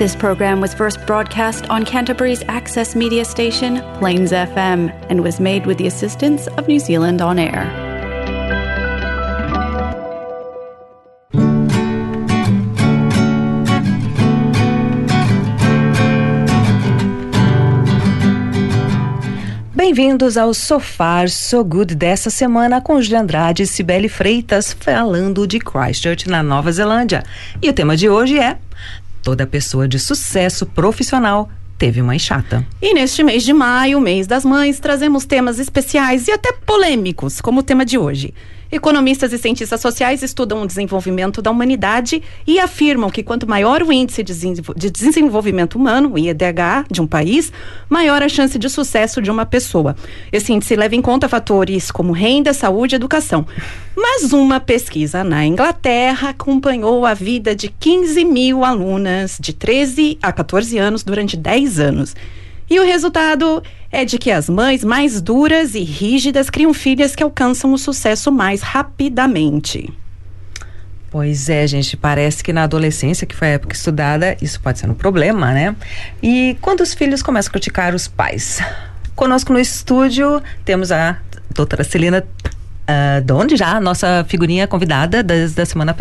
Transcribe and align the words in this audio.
This 0.00 0.16
program 0.16 0.62
was 0.62 0.72
first 0.72 1.04
broadcast 1.06 1.68
on 1.68 1.84
Canterbury's 1.84 2.42
access 2.48 2.96
media 2.96 3.22
station, 3.22 3.82
Plains 3.98 4.32
FM, 4.32 4.90
and 5.10 5.22
was 5.22 5.38
made 5.38 5.66
with 5.66 5.76
the 5.76 5.86
assistance 5.86 6.46
of 6.56 6.66
New 6.66 6.78
Zealand 6.78 7.20
On 7.20 7.38
Air. 7.38 7.70
Bem-vindos 19.74 20.38
ao 20.38 20.54
Sofar 20.54 21.28
So 21.28 21.62
Good 21.62 21.94
dessa 21.94 22.30
semana 22.30 22.80
com 22.80 23.02
Julia 23.02 23.20
Andrade 23.20 23.64
e 23.64 23.66
Cibele 23.66 24.08
Freitas 24.08 24.72
falando 24.72 25.46
de 25.46 25.58
Christchurch 25.58 26.26
na 26.26 26.42
Nova 26.42 26.72
Zelândia. 26.72 27.22
E 27.60 27.68
o 27.68 27.72
tema 27.74 27.96
de 27.98 28.08
hoje 28.08 28.38
é 28.38 28.56
Toda 29.22 29.46
pessoa 29.46 29.86
de 29.86 29.98
sucesso 29.98 30.64
profissional 30.64 31.48
teve 31.76 32.02
mãe 32.02 32.18
chata. 32.18 32.66
E 32.80 32.92
neste 32.92 33.22
mês 33.22 33.42
de 33.42 33.52
maio, 33.52 34.00
mês 34.00 34.26
das 34.26 34.44
mães, 34.44 34.78
trazemos 34.78 35.24
temas 35.24 35.58
especiais 35.58 36.28
e 36.28 36.30
até 36.30 36.52
polêmicos, 36.52 37.40
como 37.40 37.60
o 37.60 37.62
tema 37.62 37.84
de 37.84 37.96
hoje. 37.96 38.34
Economistas 38.72 39.32
e 39.32 39.38
cientistas 39.38 39.80
sociais 39.80 40.22
estudam 40.22 40.62
o 40.62 40.66
desenvolvimento 40.66 41.42
da 41.42 41.50
humanidade 41.50 42.22
e 42.46 42.60
afirmam 42.60 43.10
que 43.10 43.22
quanto 43.22 43.48
maior 43.48 43.82
o 43.82 43.92
índice 43.92 44.22
de 44.22 44.90
desenvolvimento 44.90 45.74
humano, 45.74 46.12
o 46.12 46.18
IDH, 46.18 46.86
de 46.88 47.02
um 47.02 47.06
país, 47.06 47.52
maior 47.88 48.22
a 48.22 48.28
chance 48.28 48.56
de 48.56 48.68
sucesso 48.68 49.20
de 49.20 49.28
uma 49.28 49.44
pessoa. 49.44 49.96
Esse 50.30 50.52
índice 50.52 50.76
leva 50.76 50.94
em 50.94 51.02
conta 51.02 51.28
fatores 51.28 51.90
como 51.90 52.12
renda, 52.12 52.52
saúde 52.52 52.94
e 52.94 52.96
educação. 52.96 53.44
Mas 53.96 54.32
uma 54.32 54.60
pesquisa 54.60 55.24
na 55.24 55.44
Inglaterra 55.44 56.28
acompanhou 56.28 57.04
a 57.04 57.12
vida 57.12 57.56
de 57.56 57.68
15 57.68 58.24
mil 58.24 58.64
alunas 58.64 59.36
de 59.40 59.52
13 59.52 60.16
a 60.22 60.30
14 60.30 60.78
anos 60.78 61.02
durante 61.02 61.36
10 61.36 61.80
anos. 61.80 62.14
E 62.70 62.78
o 62.78 62.84
resultado 62.84 63.60
é 63.92 64.04
de 64.04 64.18
que 64.18 64.30
as 64.30 64.48
mães 64.48 64.84
mais 64.84 65.20
duras 65.20 65.74
e 65.74 65.82
rígidas 65.82 66.48
criam 66.48 66.72
filhas 66.72 67.16
que 67.16 67.22
alcançam 67.22 67.72
o 67.72 67.78
sucesso 67.78 68.30
mais 68.30 68.62
rapidamente. 68.62 69.92
Pois 71.10 71.48
é, 71.48 71.66
gente, 71.66 71.96
parece 71.96 72.42
que 72.42 72.52
na 72.52 72.62
adolescência, 72.62 73.26
que 73.26 73.34
foi 73.34 73.48
a 73.48 73.50
época 73.52 73.74
estudada, 73.74 74.36
isso 74.40 74.60
pode 74.60 74.78
ser 74.78 74.88
um 74.88 74.94
problema, 74.94 75.52
né? 75.52 75.74
E 76.22 76.56
quando 76.60 76.82
os 76.82 76.94
filhos 76.94 77.20
começam 77.20 77.50
a 77.50 77.52
criticar 77.52 77.94
os 77.96 78.06
pais? 78.06 78.60
Conosco 79.16 79.52
no 79.52 79.58
estúdio 79.58 80.40
temos 80.64 80.92
a 80.92 81.18
doutora 81.52 81.82
Celina 81.82 82.24
uh, 82.24 83.24
Donde 83.24 83.56
já, 83.56 83.80
nossa 83.80 84.24
figurinha 84.28 84.68
convidada 84.68 85.20
da, 85.20 85.34
da 85.52 85.66
semana 85.66 85.92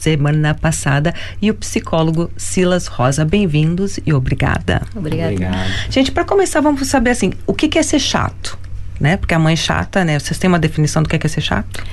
semana 0.00 0.54
passada 0.54 1.14
e 1.40 1.50
o 1.50 1.54
psicólogo 1.54 2.30
Silas 2.36 2.86
Rosa. 2.86 3.24
Bem-vindos 3.24 3.98
e 4.04 4.12
obrigada. 4.12 4.82
Obrigada. 4.94 5.32
Obrigado. 5.32 5.70
Gente, 5.90 6.12
para 6.12 6.24
começar, 6.24 6.60
vamos 6.60 6.86
saber 6.88 7.10
assim, 7.10 7.32
o 7.46 7.54
que, 7.54 7.68
que 7.68 7.78
é 7.78 7.82
ser 7.82 7.98
chato? 7.98 8.58
Né? 9.00 9.16
Porque 9.16 9.34
a 9.34 9.38
mãe 9.38 9.56
chata, 9.56 10.04
né? 10.04 10.18
Vocês 10.18 10.38
têm 10.38 10.48
uma 10.48 10.58
definição 10.58 11.02
do 11.02 11.08
que 11.08 11.16
é, 11.16 11.18
que 11.18 11.26
é 11.26 11.30
ser 11.30 11.40
chato? 11.40 11.84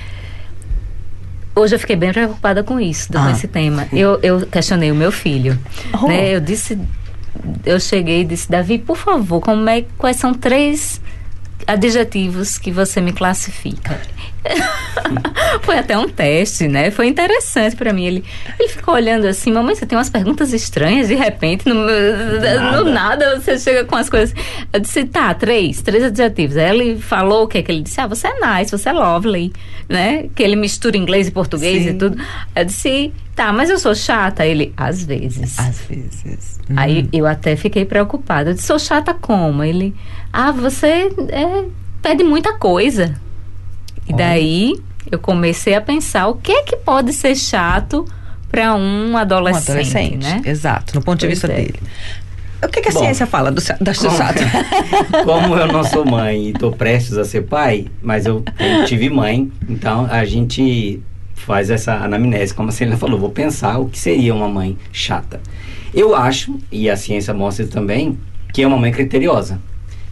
Hoje 1.56 1.76
eu 1.76 1.80
fiquei 1.80 1.96
bem 1.96 2.12
preocupada 2.12 2.64
com 2.64 2.80
isso, 2.80 3.14
com 3.14 3.20
ah. 3.20 3.32
esse 3.32 3.48
tema. 3.48 3.88
Eu, 3.94 4.20
eu 4.22 4.46
questionei 4.48 4.92
o 4.92 4.96
meu 4.96 5.12
filho. 5.12 5.58
Oh. 5.94 6.08
Né? 6.08 6.36
Eu 6.36 6.42
disse, 6.42 6.78
eu 7.66 7.80
cheguei 7.80 8.22
e 8.22 8.26
disse, 8.26 8.50
Davi, 8.50 8.78
por 8.78 8.98
favor, 8.98 9.40
como 9.40 9.70
é, 9.70 9.86
quais 9.98 10.18
são 10.18 10.34
três 10.34 11.00
adjetivos 11.66 12.58
que 12.58 12.72
você 12.72 13.00
me 13.00 13.14
classifica. 13.14 14.00
Foi 15.62 15.78
até 15.78 15.98
um 15.98 16.08
teste, 16.08 16.68
né? 16.68 16.92
Foi 16.92 17.08
interessante 17.08 17.76
para 17.76 17.92
mim. 17.94 18.06
Ele, 18.06 18.24
ele 18.60 18.70
ficou 18.70 18.94
olhando 18.94 19.26
assim, 19.26 19.52
mamãe, 19.52 19.76
você 19.76 19.86
tem 19.86 19.98
umas 19.98 20.10
perguntas 20.10 20.54
estranhas, 20.54 21.08
de 21.08 21.16
repente, 21.16 21.68
no 21.68 21.76
nada, 21.86 22.84
no 22.84 22.92
nada 22.92 23.40
você 23.40 23.58
chega 23.58 23.86
com 23.86 23.96
as 23.96 24.10
coisas. 24.10 24.36
Eu 24.72 24.80
disse, 24.80 25.06
tá, 25.06 25.34
três, 25.34 25.82
três 25.82 26.04
adjetivos. 26.04 26.58
Aí 26.58 26.70
ele 26.70 27.00
falou 27.00 27.44
o 27.44 27.48
que 27.48 27.58
é 27.58 27.64
que 27.64 27.72
ele 27.72 27.82
disse? 27.82 28.00
Ah, 28.00 28.08
você 28.08 28.28
é 28.28 28.58
nice, 28.58 28.72
você 28.72 28.90
é 28.90 28.94
lovely, 28.94 29.52
né? 29.90 30.28
Que 30.36 30.44
ele 30.44 30.56
mistura 30.56 30.98
inglês 30.98 31.28
e 31.28 31.32
português 31.32 31.84
Sim. 31.84 31.90
e 31.90 31.94
tudo. 31.94 32.18
Eu 32.56 32.66
disse, 32.66 33.14
tá, 33.36 33.52
mas 33.52 33.70
eu 33.70 33.80
sou 33.80 33.96
chata? 33.96 34.46
Ele, 34.46 34.74
às 34.78 35.04
vezes. 35.04 35.58
Às 35.60 35.82
vezes. 35.82 36.60
Aí 36.76 37.04
hum. 37.04 37.10
eu 37.14 37.26
até 37.26 37.56
fiquei 37.56 37.86
preocupada. 37.86 38.52
Eu 38.52 38.54
disse, 38.54 38.68
sou 38.68 38.80
chata 38.80 39.14
como? 39.14 39.64
Ele, 39.64 39.96
ah, 40.32 40.52
você 40.52 41.10
é, 41.30 41.66
pede 42.02 42.24
muita 42.24 42.54
coisa. 42.54 43.16
E 44.08 44.14
daí 44.14 44.76
eu 45.12 45.20
comecei 45.20 45.76
a 45.76 45.82
pensar 45.82 46.28
o 46.28 46.36
que 46.36 46.52
é 46.52 46.64
que 46.64 46.76
pode 46.78 47.14
ser 47.14 47.36
chato 47.36 48.06
para 48.50 48.76
um 48.76 49.18
adolescente, 49.18 49.68
um 49.68 49.72
adolescente, 49.72 50.18
né? 50.18 50.42
Exato, 50.46 50.96
no 50.96 51.02
ponto 51.02 51.20
de 51.20 51.28
vista 51.28 51.48
é. 51.48 51.56
dele. 51.56 51.80
O 52.64 52.70
que, 52.70 52.82
que 52.82 52.90
a 52.90 52.92
Bom, 52.92 53.00
ciência 53.00 53.28
fala 53.28 53.52
do, 53.52 53.62
da 53.82 53.94
chato? 53.94 54.40
como 55.26 55.56
eu 55.56 55.68
não 55.68 55.84
sou 55.84 56.06
mãe 56.06 56.48
e 56.48 56.50
estou 56.52 56.72
prestes 56.72 57.18
a 57.18 57.26
ser 57.26 57.44
pai, 57.44 57.88
mas 58.02 58.26
eu, 58.26 58.44
eu, 58.58 58.86
tive 58.86 59.10
mãe, 59.10 59.52
então 59.68 60.08
a 60.10 60.24
gente 60.26 61.02
faz 61.34 61.70
essa 61.70 61.94
anamnese, 61.96 62.54
como 62.54 62.70
a 62.70 62.72
Celina 62.72 62.98
falou, 62.98 63.20
vou 63.20 63.30
pensar 63.30 63.78
o 63.78 63.88
que 63.88 64.00
seria 64.00 64.34
uma 64.34 64.48
mãe 64.48 64.78
chata. 64.92 65.42
Eu 65.94 66.16
acho, 66.16 66.58
e 66.72 66.90
a 66.90 66.96
ciência 66.96 67.34
mostra 67.34 67.68
também, 67.68 68.18
que 68.54 68.64
é 68.64 68.68
uma 68.68 68.78
mãe 68.78 68.92
criteriosa 68.92 69.60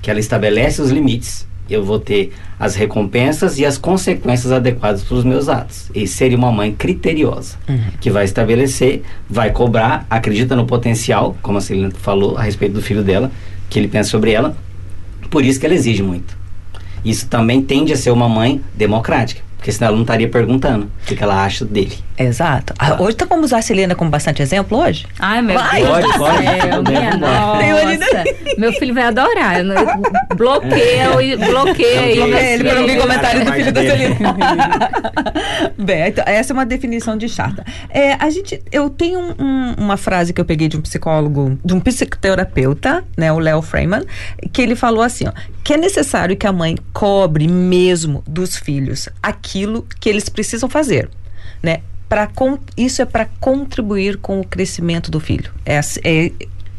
que 0.03 0.11
ela 0.11 0.19
estabelece 0.19 0.81
os 0.81 0.91
limites, 0.91 1.47
eu 1.69 1.83
vou 1.83 1.99
ter 1.99 2.33
as 2.59 2.75
recompensas 2.75 3.57
e 3.57 3.65
as 3.65 3.77
consequências 3.77 4.51
adequadas 4.51 5.03
para 5.03 5.15
os 5.15 5.23
meus 5.23 5.47
atos. 5.49 5.89
E 5.93 6.07
seria 6.07 6.37
uma 6.37 6.51
mãe 6.51 6.73
criteriosa, 6.73 7.57
uhum. 7.67 7.79
que 7.99 8.09
vai 8.09 8.25
estabelecer, 8.25 9.03
vai 9.29 9.51
cobrar, 9.51 10.05
acredita 10.09 10.55
no 10.55 10.65
potencial, 10.65 11.35
como 11.41 11.57
a 11.57 11.61
Celina 11.61 11.91
falou 11.91 12.37
a 12.37 12.43
respeito 12.43 12.73
do 12.73 12.81
filho 12.81 13.03
dela, 13.03 13.31
que 13.69 13.79
ele 13.79 13.87
pensa 13.87 14.09
sobre 14.09 14.31
ela, 14.31 14.55
por 15.29 15.43
isso 15.43 15.59
que 15.59 15.65
ela 15.65 15.75
exige 15.75 16.03
muito. 16.03 16.37
Isso 17.03 17.27
também 17.27 17.61
tende 17.61 17.91
a 17.91 17.97
ser 17.97 18.11
uma 18.11 18.29
mãe 18.29 18.61
democrática 18.75 19.41
porque 19.63 19.71
senão 19.71 19.87
ela 19.87 19.95
não 19.95 20.03
estaria 20.03 20.27
perguntando 20.27 20.87
o 20.87 21.05
que, 21.05 21.15
que 21.15 21.23
ela 21.23 21.41
acha 21.41 21.63
dele. 21.63 21.97
Exato. 22.17 22.73
Ah, 22.77 23.01
hoje 23.01 23.15
tá 23.15 23.25
como 23.25 23.45
usar 23.45 23.59
a 23.59 23.61
Celina 23.61 23.95
como 23.95 24.11
bastante 24.11 24.41
exemplo 24.41 24.77
hoje? 24.77 25.07
Ai, 25.17 25.41
meu 25.41 25.57
vai, 25.57 25.81
Deus. 25.81 26.01
Pode, 26.01 26.17
pode. 26.17 26.91
Minha 26.91 27.17
nossa. 27.17 28.23
Meu 28.57 28.73
filho 28.73 28.93
vai 28.93 29.05
adorar. 29.05 29.61
Eu 29.61 30.35
bloqueia, 30.35 31.37
bloqueia 31.37 32.53
ele 32.53 32.63
para 32.65 32.75
não 32.75 32.85
vir 32.85 32.99
comentário 32.99 33.45
do 33.45 33.53
filho 33.53 33.71
da 33.71 33.81
Celina. 33.81 34.35
Bem, 35.79 36.09
então, 36.09 36.25
essa 36.27 36.51
é 36.51 36.53
uma 36.53 36.65
definição 36.65 37.17
de 37.17 37.29
chata. 37.29 37.65
É, 37.89 38.15
a 38.19 38.29
gente, 38.29 38.61
eu 38.69 38.89
tenho 38.89 39.33
um, 39.39 39.75
uma 39.77 39.95
frase 39.95 40.33
que 40.33 40.41
eu 40.41 40.45
peguei 40.45 40.67
de 40.67 40.75
um 40.75 40.81
psicólogo, 40.81 41.57
de 41.63 41.73
um 41.73 41.79
psicoterapeuta, 41.79 43.05
né, 43.17 43.31
o 43.31 43.39
Léo 43.39 43.61
Freeman, 43.61 44.03
que 44.51 44.61
ele 44.61 44.75
falou 44.75 45.01
assim, 45.01 45.25
ó, 45.25 45.31
que 45.63 45.73
é 45.73 45.77
necessário 45.77 46.35
que 46.35 46.45
a 46.45 46.51
mãe 46.51 46.77
cobre 46.91 47.47
mesmo 47.47 48.21
dos 48.27 48.57
filhos 48.57 49.07
aqui 49.21 49.52
aquilo 49.53 49.85
que 49.99 50.09
eles 50.09 50.27
precisam 50.29 50.67
fazer, 50.67 51.09
né? 51.61 51.81
Para 52.09 52.29
isso 52.75 53.01
é 53.01 53.05
para 53.05 53.25
contribuir 53.39 54.17
com 54.17 54.39
o 54.39 54.43
crescimento 54.43 55.11
do 55.11 55.19
filho. 55.19 55.51
Essa 55.65 55.99
é, 56.03 56.31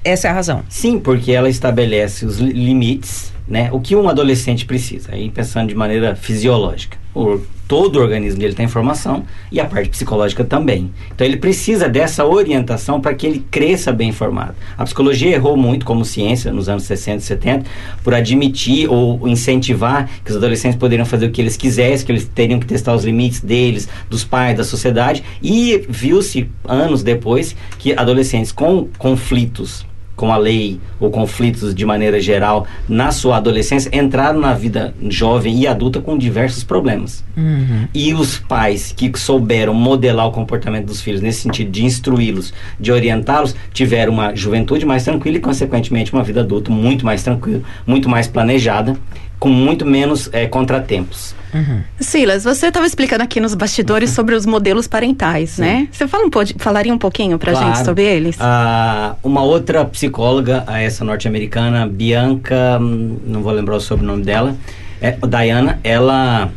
essa 0.04 0.28
é 0.28 0.30
a 0.30 0.34
razão. 0.34 0.64
Sim, 0.68 0.98
porque 0.98 1.32
ela 1.32 1.48
estabelece 1.48 2.26
os 2.26 2.38
limites, 2.38 3.32
né? 3.48 3.70
O 3.72 3.80
que 3.80 3.94
um 3.94 4.08
adolescente 4.08 4.64
precisa, 4.64 5.12
aí 5.12 5.30
pensando 5.30 5.68
de 5.68 5.74
maneira 5.74 6.14
fisiológica. 6.16 6.98
O, 7.14 7.40
todo 7.68 7.96
o 7.96 8.02
organismo 8.02 8.40
dele 8.40 8.54
tem 8.54 8.66
informação 8.66 9.24
e 9.50 9.60
a 9.60 9.64
parte 9.64 9.88
psicológica 9.88 10.44
também. 10.44 10.90
Então 11.14 11.26
ele 11.26 11.36
precisa 11.36 11.88
dessa 11.88 12.24
orientação 12.24 13.00
para 13.00 13.14
que 13.14 13.26
ele 13.26 13.44
cresça 13.50 13.92
bem 13.92 14.08
informado. 14.10 14.54
A 14.76 14.84
psicologia 14.84 15.34
errou 15.34 15.56
muito 15.56 15.86
como 15.86 16.04
ciência 16.04 16.52
nos 16.52 16.68
anos 16.68 16.84
60 16.84 17.18
e 17.18 17.20
70 17.20 17.70
por 18.02 18.14
admitir 18.14 18.90
ou 18.90 19.26
incentivar 19.28 20.10
que 20.24 20.30
os 20.30 20.36
adolescentes 20.36 20.78
poderiam 20.78 21.06
fazer 21.06 21.26
o 21.26 21.30
que 21.30 21.40
eles 21.40 21.56
quisessem, 21.56 22.04
que 22.04 22.12
eles 22.12 22.28
teriam 22.34 22.58
que 22.58 22.66
testar 22.66 22.94
os 22.94 23.04
limites 23.04 23.40
deles, 23.40 23.88
dos 24.10 24.24
pais, 24.24 24.56
da 24.56 24.64
sociedade 24.64 25.22
e 25.42 25.84
viu-se 25.88 26.48
anos 26.64 27.02
depois 27.02 27.56
que 27.78 27.92
adolescentes 27.92 28.52
com 28.52 28.88
conflitos 28.98 29.86
com 30.16 30.32
a 30.32 30.36
lei 30.36 30.80
ou 31.00 31.10
conflitos 31.10 31.74
de 31.74 31.84
maneira 31.84 32.20
geral 32.20 32.66
na 32.88 33.10
sua 33.10 33.36
adolescência 33.36 33.90
entraram 33.92 34.40
na 34.40 34.54
vida 34.54 34.94
jovem 35.08 35.60
e 35.60 35.66
adulta 35.66 36.00
com 36.00 36.16
diversos 36.16 36.62
problemas. 36.62 37.24
Uhum. 37.36 37.88
E 37.92 38.14
os 38.14 38.38
pais 38.38 38.92
que 38.96 39.10
souberam 39.18 39.74
modelar 39.74 40.26
o 40.26 40.32
comportamento 40.32 40.86
dos 40.86 41.00
filhos 41.00 41.20
nesse 41.20 41.40
sentido 41.40 41.70
de 41.70 41.84
instruí-los, 41.84 42.52
de 42.78 42.92
orientá-los, 42.92 43.54
tiveram 43.72 44.12
uma 44.12 44.34
juventude 44.34 44.86
mais 44.86 45.04
tranquila 45.04 45.36
e, 45.36 45.40
consequentemente, 45.40 46.12
uma 46.12 46.22
vida 46.22 46.40
adulta 46.40 46.70
muito 46.70 47.04
mais 47.04 47.22
tranquila, 47.22 47.62
muito 47.86 48.08
mais 48.08 48.28
planejada, 48.28 48.96
com 49.38 49.48
muito 49.48 49.84
menos 49.84 50.28
é, 50.32 50.46
contratempos. 50.46 51.34
Uhum. 51.52 51.82
Silas, 52.00 52.42
você 52.42 52.66
estava 52.66 52.86
explicando 52.86 53.22
aqui 53.22 53.38
nos 53.40 53.54
bastidores 53.54 54.10
uhum. 54.10 54.16
sobre 54.16 54.34
os 54.34 54.44
modelos 54.44 54.88
parentais, 54.88 55.50
Sim. 55.50 55.62
né? 55.62 55.88
Você 55.92 56.08
fala 56.08 56.26
um 56.26 56.30
falaria 56.58 56.92
um 56.92 56.98
pouquinho 56.98 57.38
para 57.38 57.52
claro. 57.52 57.66
gente 57.68 57.84
sobre 57.84 58.02
eles? 58.02 58.36
Ah, 58.40 59.14
uma 59.22 59.42
outra 59.42 59.84
psicóloga, 59.84 60.64
essa 60.68 61.04
norte-americana, 61.04 61.86
Bianca, 61.86 62.78
hum, 62.80 63.18
não 63.24 63.42
vou 63.42 63.52
lembrar 63.52 63.76
o 63.76 63.80
sobrenome 63.80 64.24
dela, 64.24 64.56
é, 65.00 65.12
Diana, 65.12 65.78
ela 65.84 66.50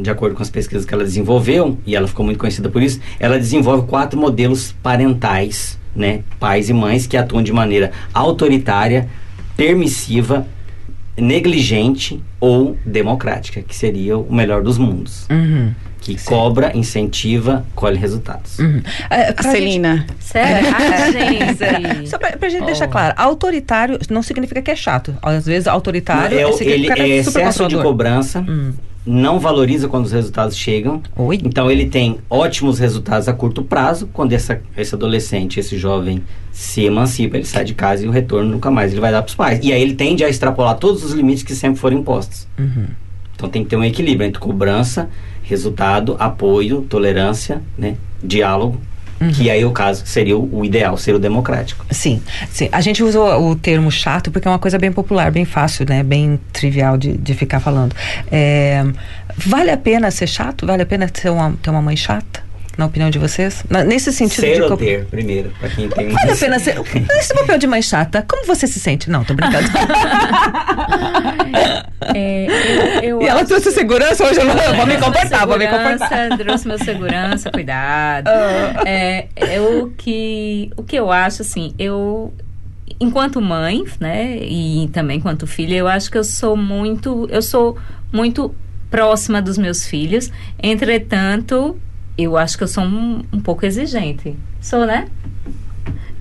de 0.00 0.10
acordo 0.10 0.34
com 0.34 0.42
as 0.42 0.50
pesquisas 0.50 0.84
que 0.84 0.92
ela 0.92 1.04
desenvolveu, 1.04 1.78
e 1.86 1.94
ela 1.94 2.08
ficou 2.08 2.24
muito 2.24 2.38
conhecida 2.38 2.68
por 2.68 2.82
isso, 2.82 2.98
ela 3.20 3.38
desenvolve 3.38 3.86
quatro 3.86 4.18
modelos 4.18 4.74
parentais 4.82 5.78
né, 5.94 6.22
pais 6.40 6.68
e 6.68 6.72
mães 6.72 7.06
que 7.06 7.16
atuam 7.16 7.42
de 7.42 7.52
maneira 7.52 7.92
autoritária, 8.12 9.08
permissiva, 9.56 10.46
negligente 11.16 12.22
ou 12.40 12.76
democrática, 12.84 13.62
que 13.62 13.74
seria 13.74 14.18
o 14.18 14.32
melhor 14.32 14.62
dos 14.62 14.78
mundos. 14.78 15.26
Uhum. 15.30 15.72
Que 16.00 16.18
Sim. 16.18 16.28
cobra, 16.28 16.76
incentiva, 16.76 17.64
colhe 17.74 17.98
resultados. 17.98 18.58
Uhum. 18.58 18.82
É, 19.08 19.34
Celina. 19.42 19.98
Gente... 19.98 20.14
Sério? 20.20 20.68
Ah, 20.74 21.10
gente. 21.10 22.08
Só 22.10 22.18
pra, 22.18 22.36
pra 22.36 22.48
gente 22.48 22.62
oh. 22.62 22.66
deixar 22.66 22.88
claro, 22.88 23.14
autoritário 23.16 23.98
não 24.10 24.22
significa 24.22 24.60
que 24.60 24.70
é 24.70 24.76
chato. 24.76 25.16
Às 25.22 25.46
vezes, 25.46 25.66
autoritário 25.66 26.38
não, 26.38 26.58
é, 26.58 26.64
ele 26.64 26.90
é 26.90 27.08
excesso 27.18 27.66
de 27.68 27.76
cobrança. 27.76 28.40
Hum 28.40 28.72
não 29.06 29.38
valoriza 29.38 29.88
quando 29.88 30.06
os 30.06 30.12
resultados 30.12 30.56
chegam. 30.56 31.02
Oi? 31.16 31.40
Então 31.44 31.70
ele 31.70 31.86
tem 31.86 32.18
ótimos 32.28 32.78
resultados 32.78 33.28
a 33.28 33.32
curto 33.32 33.62
prazo, 33.62 34.08
quando 34.12 34.32
essa, 34.32 34.60
esse 34.76 34.94
adolescente, 34.94 35.60
esse 35.60 35.76
jovem 35.76 36.22
se 36.52 36.84
emancipa, 36.84 37.36
ele 37.36 37.44
sai 37.44 37.64
de 37.64 37.74
casa 37.74 38.04
e 38.04 38.08
o 38.08 38.10
retorno 38.10 38.50
nunca 38.50 38.70
mais 38.70 38.92
ele 38.92 39.00
vai 39.00 39.12
dar 39.12 39.22
para 39.22 39.28
os 39.28 39.34
pais. 39.34 39.60
E 39.62 39.72
aí 39.72 39.82
ele 39.82 39.94
tende 39.94 40.24
a 40.24 40.28
extrapolar 40.28 40.78
todos 40.78 41.04
os 41.04 41.12
limites 41.12 41.42
que 41.42 41.54
sempre 41.54 41.78
foram 41.78 41.98
impostos. 41.98 42.46
Uhum. 42.58 42.86
Então 43.34 43.48
tem 43.48 43.62
que 43.64 43.70
ter 43.70 43.76
um 43.76 43.84
equilíbrio 43.84 44.26
entre 44.26 44.40
cobrança, 44.40 45.10
resultado, 45.42 46.16
apoio, 46.18 46.82
tolerância, 46.82 47.62
né, 47.76 47.96
diálogo 48.22 48.80
Uhum. 49.20 49.30
Que 49.30 49.50
aí 49.50 49.64
o 49.64 49.70
caso 49.70 50.04
seria 50.06 50.36
o, 50.36 50.58
o, 50.58 50.64
ideal, 50.64 50.96
ser 50.96 51.14
o 51.14 51.18
democrático. 51.18 51.84
Sim, 51.90 52.20
sim. 52.50 52.68
A 52.72 52.80
gente 52.80 53.02
usa 53.02 53.20
o, 53.20 53.50
o, 53.50 53.56
termo 53.56 53.90
chato 53.90 54.30
porque 54.30 54.46
é 54.46 54.50
uma 54.50 54.58
coisa 54.58 54.78
bem 54.78 54.92
popular, 54.92 55.30
bem 55.30 55.44
fácil, 55.44 55.86
né? 55.88 56.02
Bem 56.02 56.38
trivial 56.52 56.96
de, 56.96 57.16
de 57.16 57.34
ficar 57.34 57.60
falando. 57.60 57.94
É, 58.30 58.84
vale 59.36 59.70
a 59.70 59.76
pena 59.76 60.10
ser 60.10 60.26
chato? 60.26 60.66
Vale 60.66 60.82
a 60.82 60.86
pena 60.86 61.08
ter 61.08 61.30
uma, 61.30 61.52
ter 61.62 61.70
uma 61.70 61.82
mãe 61.82 61.96
chata? 61.96 62.42
Na 62.76 62.86
opinião 62.86 63.10
de 63.10 63.18
vocês? 63.18 63.64
Na, 63.68 63.84
nesse 63.84 64.12
sentido 64.12 64.40
ser 64.40 64.54
de. 64.54 64.62
ou 64.62 64.76
ter, 64.76 65.04
primeiro, 65.06 65.52
para 65.58 65.68
quem 65.68 65.88
tem. 65.88 66.08
Vale 66.08 66.32
a 66.32 66.36
pena 66.36 66.58
ser. 66.58 66.78
Nesse 66.78 67.34
papel 67.34 67.58
de 67.58 67.66
mãe 67.66 67.82
chata, 67.82 68.24
como 68.28 68.46
você 68.46 68.66
se 68.66 68.80
sente? 68.80 69.10
Não, 69.10 69.24
tô 69.24 69.34
brincando. 69.34 69.68
é, 72.14 72.46
eu, 73.02 73.20
eu 73.20 73.22
e 73.22 73.26
ela 73.26 73.44
trouxe 73.44 73.70
segurança 73.72 74.24
hoje, 74.24 74.40
eu 74.40 74.44
não 74.44 74.54
vou 74.54 74.86
me 74.86 74.96
comportar, 74.96 75.46
vou 75.46 75.58
me 75.58 75.66
comportar. 75.66 76.38
Trouxe 76.38 76.66
meu 76.66 76.78
segurança, 76.78 77.50
cuidado. 77.50 78.28
Uh. 78.28 78.86
É, 78.86 79.26
é 79.36 79.60
o 79.60 79.90
que 79.90 80.70
o 80.76 80.82
que 80.82 80.96
eu 80.96 81.10
acho 81.10 81.42
assim, 81.42 81.74
eu 81.78 82.32
enquanto 83.00 83.40
mãe, 83.40 83.84
né, 83.98 84.38
e 84.40 84.88
também 84.92 85.18
enquanto 85.18 85.46
filha, 85.46 85.74
eu 85.74 85.88
acho 85.88 86.10
que 86.10 86.18
eu 86.18 86.24
sou 86.24 86.56
muito, 86.56 87.26
eu 87.30 87.42
sou 87.42 87.78
muito 88.12 88.54
próxima 88.90 89.42
dos 89.42 89.58
meus 89.58 89.84
filhos. 89.84 90.30
Entretanto, 90.62 91.76
eu 92.16 92.36
acho 92.36 92.56
que 92.56 92.64
eu 92.64 92.68
sou 92.68 92.84
um, 92.84 93.22
um 93.32 93.40
pouco 93.40 93.66
exigente. 93.66 94.36
Sou, 94.60 94.86
né? 94.86 95.08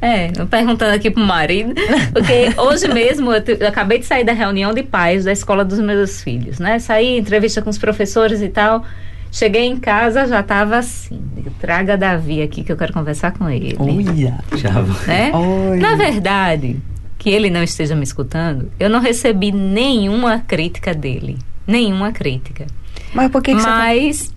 É, 0.01 0.27
perguntando 0.49 0.93
aqui 0.93 1.09
pro 1.09 1.23
marido, 1.23 1.73
porque 2.11 2.53
hoje 2.59 2.89
mesmo 2.89 3.31
eu, 3.31 3.41
eu, 3.57 3.67
acabei 3.69 3.99
de 3.99 4.05
sair 4.05 4.25
da 4.25 4.33
reunião 4.33 4.73
de 4.73 4.83
pais 4.83 5.23
da 5.23 5.31
escola 5.31 5.63
dos 5.63 5.79
meus 5.79 6.21
filhos, 6.21 6.59
né? 6.59 6.77
Saí, 6.77 7.17
entrevista 7.17 7.61
com 7.61 7.69
os 7.69 7.77
professores 7.77 8.41
e 8.41 8.49
tal. 8.49 8.83
Cheguei 9.31 9.63
em 9.63 9.77
casa, 9.77 10.27
já 10.27 10.43
tava 10.43 10.77
assim, 10.77 11.19
traga 11.59 11.97
Davi 11.97 12.41
aqui 12.41 12.63
que 12.63 12.71
eu 12.71 12.77
quero 12.77 12.91
conversar 12.91 13.31
com 13.31 13.49
ele. 13.49 13.75
Olha! 13.79 14.39
Já 14.57 14.81
né? 15.07 15.31
Na 15.79 15.95
verdade, 15.95 16.77
que 17.17 17.29
ele 17.29 17.49
não 17.49 17.63
esteja 17.63 17.95
me 17.95 18.03
escutando, 18.03 18.69
eu 18.77 18.89
não 18.89 18.99
recebi 18.99 19.53
nenhuma 19.53 20.39
crítica 20.39 20.93
dele. 20.93 21.37
Nenhuma 21.65 22.11
crítica. 22.11 22.67
Mas 23.13 23.31
por 23.31 23.41
que, 23.41 23.55
que 23.55 23.61
Mas 23.61 24.17
você 24.17 24.31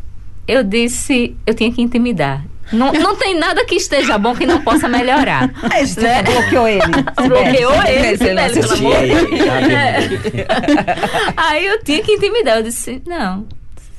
eu 0.47 0.63
disse, 0.63 1.37
eu 1.47 1.55
tinha 1.55 1.73
que 1.73 1.83
intimidar. 1.83 2.45
Não, 2.73 2.93
não 2.93 3.15
tem 3.15 3.39
nada 3.39 3.65
que 3.65 3.77
esteja 3.77 4.19
bom 4.19 4.35
que 4.35 4.45
não 4.45 4.61
possa 4.61 4.89
melhorar. 4.89 5.51
É, 5.73 5.83
isso 5.83 6.01
né? 6.01 6.23
bloqueou 6.23 6.69
ele. 6.69 6.81
bloqueou 7.29 7.83
ele, 7.85 8.17
Sibeli, 8.17 8.53
pelo 8.55 8.73
amor 8.73 8.97
de 8.97 9.09
Deus. 9.09 10.47
Aí 11.37 11.67
eu 11.67 11.83
tinha 11.83 12.03
que 12.03 12.13
intimidar. 12.13 12.57
Eu 12.59 12.63
disse, 12.63 13.03
não, 13.07 13.47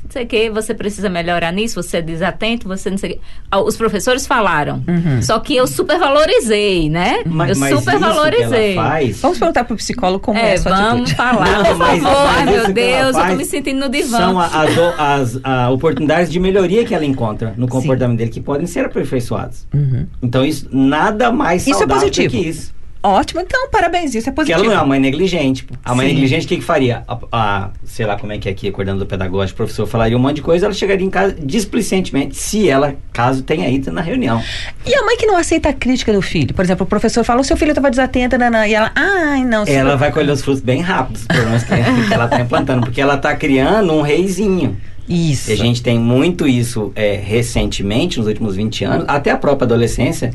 não 0.07 0.11
sei 0.11 0.23
o 0.23 0.27
que, 0.27 0.49
você 0.49 0.73
precisa 0.73 1.09
melhorar 1.09 1.51
nisso, 1.51 1.81
você 1.81 1.97
é 1.97 2.01
desatento, 2.01 2.65
você 2.65 2.89
não 2.89 2.97
sei 2.97 3.11
o 3.11 3.13
que. 3.15 3.21
Ah, 3.51 3.59
os 3.59 3.75
professores 3.75 4.25
falaram. 4.25 4.81
Uhum. 4.87 5.21
Só 5.21 5.37
que 5.39 5.55
eu 5.55 5.67
supervalorizei, 5.67 6.89
né? 6.89 7.23
Mas, 7.25 7.61
eu 7.61 7.77
supervalorizei. 7.77 8.75
Faz... 8.75 9.19
Vamos 9.19 9.37
perguntar 9.37 9.65
pro 9.65 9.75
psicólogo 9.75 10.23
como 10.23 10.39
é, 10.39 10.51
é 10.51 10.53
essa 10.53 10.69
Vamos 10.69 11.11
atitude. 11.11 11.15
falar, 11.15 11.45
não, 11.45 11.65
por 11.65 11.75
mas, 11.75 12.01
favor. 12.01 12.23
Mas 12.23 12.37
Ai, 12.37 12.45
meu 12.45 12.73
Deus, 12.73 13.17
eu 13.17 13.27
tô 13.27 13.35
me 13.35 13.45
sentindo 13.45 13.79
no 13.81 13.89
divã. 13.89 14.17
São 14.17 14.39
as, 14.39 14.53
as, 14.97 15.39
as 15.43 15.71
oportunidades 15.71 16.31
de 16.31 16.39
melhoria 16.39 16.85
que 16.85 16.95
ela 16.95 17.05
encontra 17.05 17.53
no 17.57 17.67
comportamento 17.67 18.13
Sim. 18.13 18.17
dele 18.17 18.31
que 18.31 18.41
podem 18.41 18.65
ser 18.65 18.85
aperfeiçoadas. 18.85 19.67
Uhum. 19.73 20.07
Então, 20.21 20.45
isso 20.45 20.69
nada 20.71 21.31
mais 21.31 21.63
saudável 21.63 21.85
isso 21.85 21.93
é 21.93 21.95
positivo. 21.99 22.31
que 22.31 22.49
isso. 22.49 22.76
Ótimo, 23.07 23.39
então, 23.39 23.69
parabéns, 23.69 24.13
isso 24.13 24.29
é 24.29 24.31
positivo. 24.33 24.59
Porque 24.59 24.67
ela 24.67 24.75
não 24.75 24.81
é 24.81 24.83
uma 24.83 24.85
mãe 24.89 24.99
negligente. 24.99 25.65
A 25.83 25.95
mãe 25.95 26.07
Sim. 26.07 26.13
negligente, 26.13 26.45
o 26.45 26.49
que, 26.49 26.57
que 26.57 26.63
faria? 26.63 27.03
A, 27.07 27.17
a, 27.31 27.69
sei 27.85 28.05
lá 28.05 28.17
como 28.17 28.33
é 28.33 28.37
que 28.37 28.49
é 28.49 28.51
aqui, 28.51 28.67
acordando 28.67 28.99
do 28.99 29.05
pedagógico, 29.05 29.55
o 29.55 29.57
professor 29.57 29.87
falaria 29.87 30.17
um 30.17 30.19
monte 30.19 30.37
de 30.37 30.41
coisa, 30.41 30.65
ela 30.65 30.73
chegaria 30.73 31.05
em 31.05 31.09
casa 31.09 31.33
displicentemente, 31.39 32.35
se 32.35 32.67
ela, 32.67 32.95
caso 33.13 33.43
tenha 33.43 33.69
ido 33.69 33.91
na 33.91 34.01
reunião. 34.01 34.43
E 34.85 34.93
a 34.93 35.03
mãe 35.03 35.15
que 35.15 35.25
não 35.25 35.37
aceita 35.37 35.69
a 35.69 35.73
crítica 35.73 36.11
do 36.11 36.21
filho? 36.21 36.53
Por 36.53 36.65
exemplo, 36.65 36.85
o 36.85 36.89
professor 36.89 37.23
fala, 37.23 37.39
o 37.39 37.43
seu 37.45 37.55
filho 37.55 37.71
estava 37.71 37.89
desatento, 37.89 38.37
nanã, 38.37 38.67
e 38.67 38.73
ela, 38.73 38.91
ai, 38.93 39.45
não. 39.45 39.63
Ela 39.65 39.95
vai 39.95 40.11
colher 40.11 40.31
os 40.31 40.41
frutos 40.41 40.61
bem 40.61 40.81
rápidos, 40.81 41.21
os 41.21 41.27
problemas 41.27 41.63
que, 41.63 41.69
que 42.07 42.13
ela 42.13 42.25
está 42.25 42.41
implantando, 42.41 42.81
porque 42.81 42.99
ela 42.99 43.15
está 43.15 43.33
criando 43.35 43.93
um 43.93 44.01
reizinho. 44.01 44.77
Isso. 45.07 45.49
E 45.49 45.53
a 45.53 45.55
gente 45.55 45.81
tem 45.81 45.97
muito 45.97 46.45
isso 46.45 46.91
é, 46.93 47.15
recentemente, 47.15 48.17
nos 48.17 48.27
últimos 48.27 48.55
20 48.55 48.83
anos, 48.83 49.05
até 49.07 49.31
a 49.31 49.37
própria 49.37 49.65
adolescência 49.65 50.33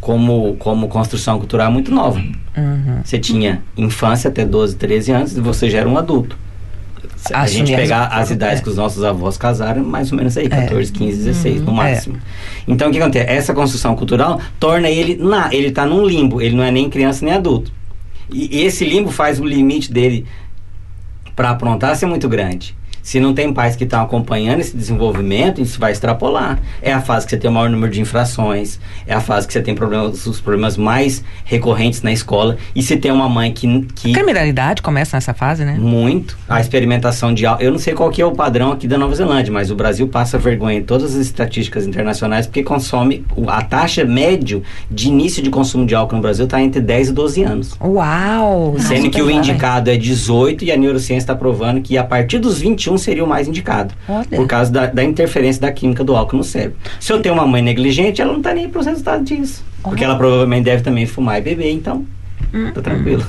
como, 0.00 0.56
como 0.56 0.88
construção 0.88 1.38
cultural 1.38 1.70
muito 1.70 1.92
nova. 1.92 2.18
Uhum. 2.56 3.00
Você 3.04 3.18
tinha 3.18 3.62
infância 3.76 4.28
até 4.28 4.44
12, 4.44 4.76
13 4.76 5.12
anos 5.12 5.36
e 5.36 5.40
você 5.40 5.68
já 5.68 5.78
era 5.78 5.88
um 5.88 5.98
adulto. 5.98 6.36
a 7.32 7.46
gente 7.46 7.74
pegar 7.74 8.06
as, 8.06 8.22
as 8.22 8.30
idades 8.30 8.60
é. 8.60 8.62
que 8.62 8.68
os 8.70 8.76
nossos 8.76 9.04
avós 9.04 9.36
casaram, 9.36 9.84
mais 9.84 10.10
ou 10.10 10.16
menos 10.16 10.36
aí, 10.36 10.48
14, 10.48 10.90
15, 10.90 11.24
16 11.24 11.62
no 11.62 11.72
máximo. 11.72 12.16
É. 12.16 12.20
Então 12.66 12.88
o 12.88 12.92
que 12.92 12.98
acontece? 12.98 13.30
Essa 13.30 13.52
construção 13.52 13.94
cultural 13.94 14.40
torna 14.58 14.88
ele 14.88 15.16
na, 15.16 15.52
ele 15.52 15.68
está 15.68 15.84
num 15.84 16.04
limbo, 16.04 16.40
ele 16.40 16.56
não 16.56 16.64
é 16.64 16.70
nem 16.70 16.88
criança 16.88 17.24
nem 17.24 17.34
adulto. 17.34 17.70
E, 18.32 18.58
e 18.58 18.62
esse 18.62 18.84
limbo 18.84 19.10
faz 19.10 19.38
o 19.38 19.44
limite 19.44 19.92
dele 19.92 20.24
para 21.36 21.50
aprontar 21.50 21.94
ser 21.94 22.06
muito 22.06 22.28
grande. 22.28 22.74
Se 23.02 23.18
não 23.20 23.34
tem 23.34 23.52
pais 23.52 23.76
que 23.76 23.84
estão 23.84 24.02
acompanhando 24.02 24.60
esse 24.60 24.76
desenvolvimento, 24.76 25.60
isso 25.60 25.78
vai 25.80 25.92
extrapolar. 25.92 26.60
É 26.82 26.92
a 26.92 27.00
fase 27.00 27.26
que 27.26 27.30
você 27.30 27.38
tem 27.38 27.50
o 27.50 27.54
maior 27.54 27.70
número 27.70 27.92
de 27.92 28.00
infrações, 28.00 28.78
é 29.06 29.14
a 29.14 29.20
fase 29.20 29.46
que 29.46 29.52
você 29.52 29.62
tem 29.62 29.74
problemas, 29.74 30.26
os 30.26 30.40
problemas 30.40 30.76
mais 30.76 31.24
recorrentes 31.44 32.02
na 32.02 32.12
escola. 32.12 32.56
E 32.74 32.82
se 32.82 32.96
tem 32.96 33.10
uma 33.10 33.28
mãe 33.28 33.52
que. 33.52 33.86
que 33.94 34.10
a 34.10 34.14
criminalidade 34.14 34.82
começa 34.82 35.16
nessa 35.16 35.34
fase, 35.34 35.64
né? 35.64 35.76
Muito. 35.78 36.36
A 36.48 36.60
experimentação 36.60 37.32
de. 37.32 37.44
Eu 37.44 37.70
não 37.70 37.78
sei 37.78 37.94
qual 37.94 38.10
que 38.10 38.20
é 38.20 38.26
o 38.26 38.32
padrão 38.32 38.72
aqui 38.72 38.86
da 38.86 38.98
Nova 38.98 39.14
Zelândia, 39.14 39.52
mas 39.52 39.70
o 39.70 39.74
Brasil 39.74 40.06
passa 40.08 40.38
vergonha 40.38 40.78
em 40.78 40.82
todas 40.82 41.14
as 41.14 41.20
estatísticas 41.26 41.86
internacionais 41.86 42.46
porque 42.46 42.62
consome. 42.62 43.24
A 43.46 43.62
taxa 43.62 44.04
médio 44.04 44.62
de 44.90 45.08
início 45.08 45.42
de 45.42 45.50
consumo 45.50 45.86
de 45.86 45.94
álcool 45.94 46.16
no 46.16 46.22
Brasil 46.22 46.44
está 46.44 46.60
entre 46.60 46.80
10 46.80 47.08
e 47.08 47.12
12 47.12 47.42
anos. 47.42 47.76
Uau! 47.80 48.76
Sendo 48.78 49.10
que 49.10 49.22
o 49.22 49.30
indicado 49.30 49.90
é 49.90 49.96
18 49.96 50.64
e 50.64 50.72
a 50.72 50.76
neurociência 50.76 51.24
está 51.24 51.34
provando 51.34 51.80
que 51.80 51.96
a 51.96 52.04
partir 52.04 52.38
dos 52.38 52.60
21 52.60 52.89
21 52.90 52.98
seria 52.98 53.24
o 53.24 53.26
mais 53.26 53.46
indicado. 53.48 53.94
Olha. 54.08 54.26
Por 54.26 54.46
causa 54.46 54.70
da, 54.70 54.86
da, 54.86 55.04
interferência 55.04 55.60
da 55.60 55.72
química 55.72 56.02
do 56.02 56.16
álcool 56.16 56.38
no 56.38 56.44
cérebro. 56.44 56.76
Se 56.98 57.12
eu 57.12 57.20
tenho 57.20 57.34
uma 57.34 57.46
mãe 57.46 57.62
negligente, 57.62 58.20
ela 58.20 58.32
não 58.32 58.40
está 58.40 58.52
nem 58.52 58.68
para 58.68 58.80
os 58.80 58.86
resultados 58.86 59.24
disso. 59.24 59.64
Olha. 59.82 59.90
Porque 59.90 60.04
ela 60.04 60.16
provavelmente 60.16 60.64
deve 60.64 60.82
também 60.82 61.06
fumar 61.06 61.38
e 61.38 61.42
beber, 61.42 61.70
então 61.70 62.04
hum. 62.52 62.70
tá 62.72 62.80
tranquilo. 62.80 63.24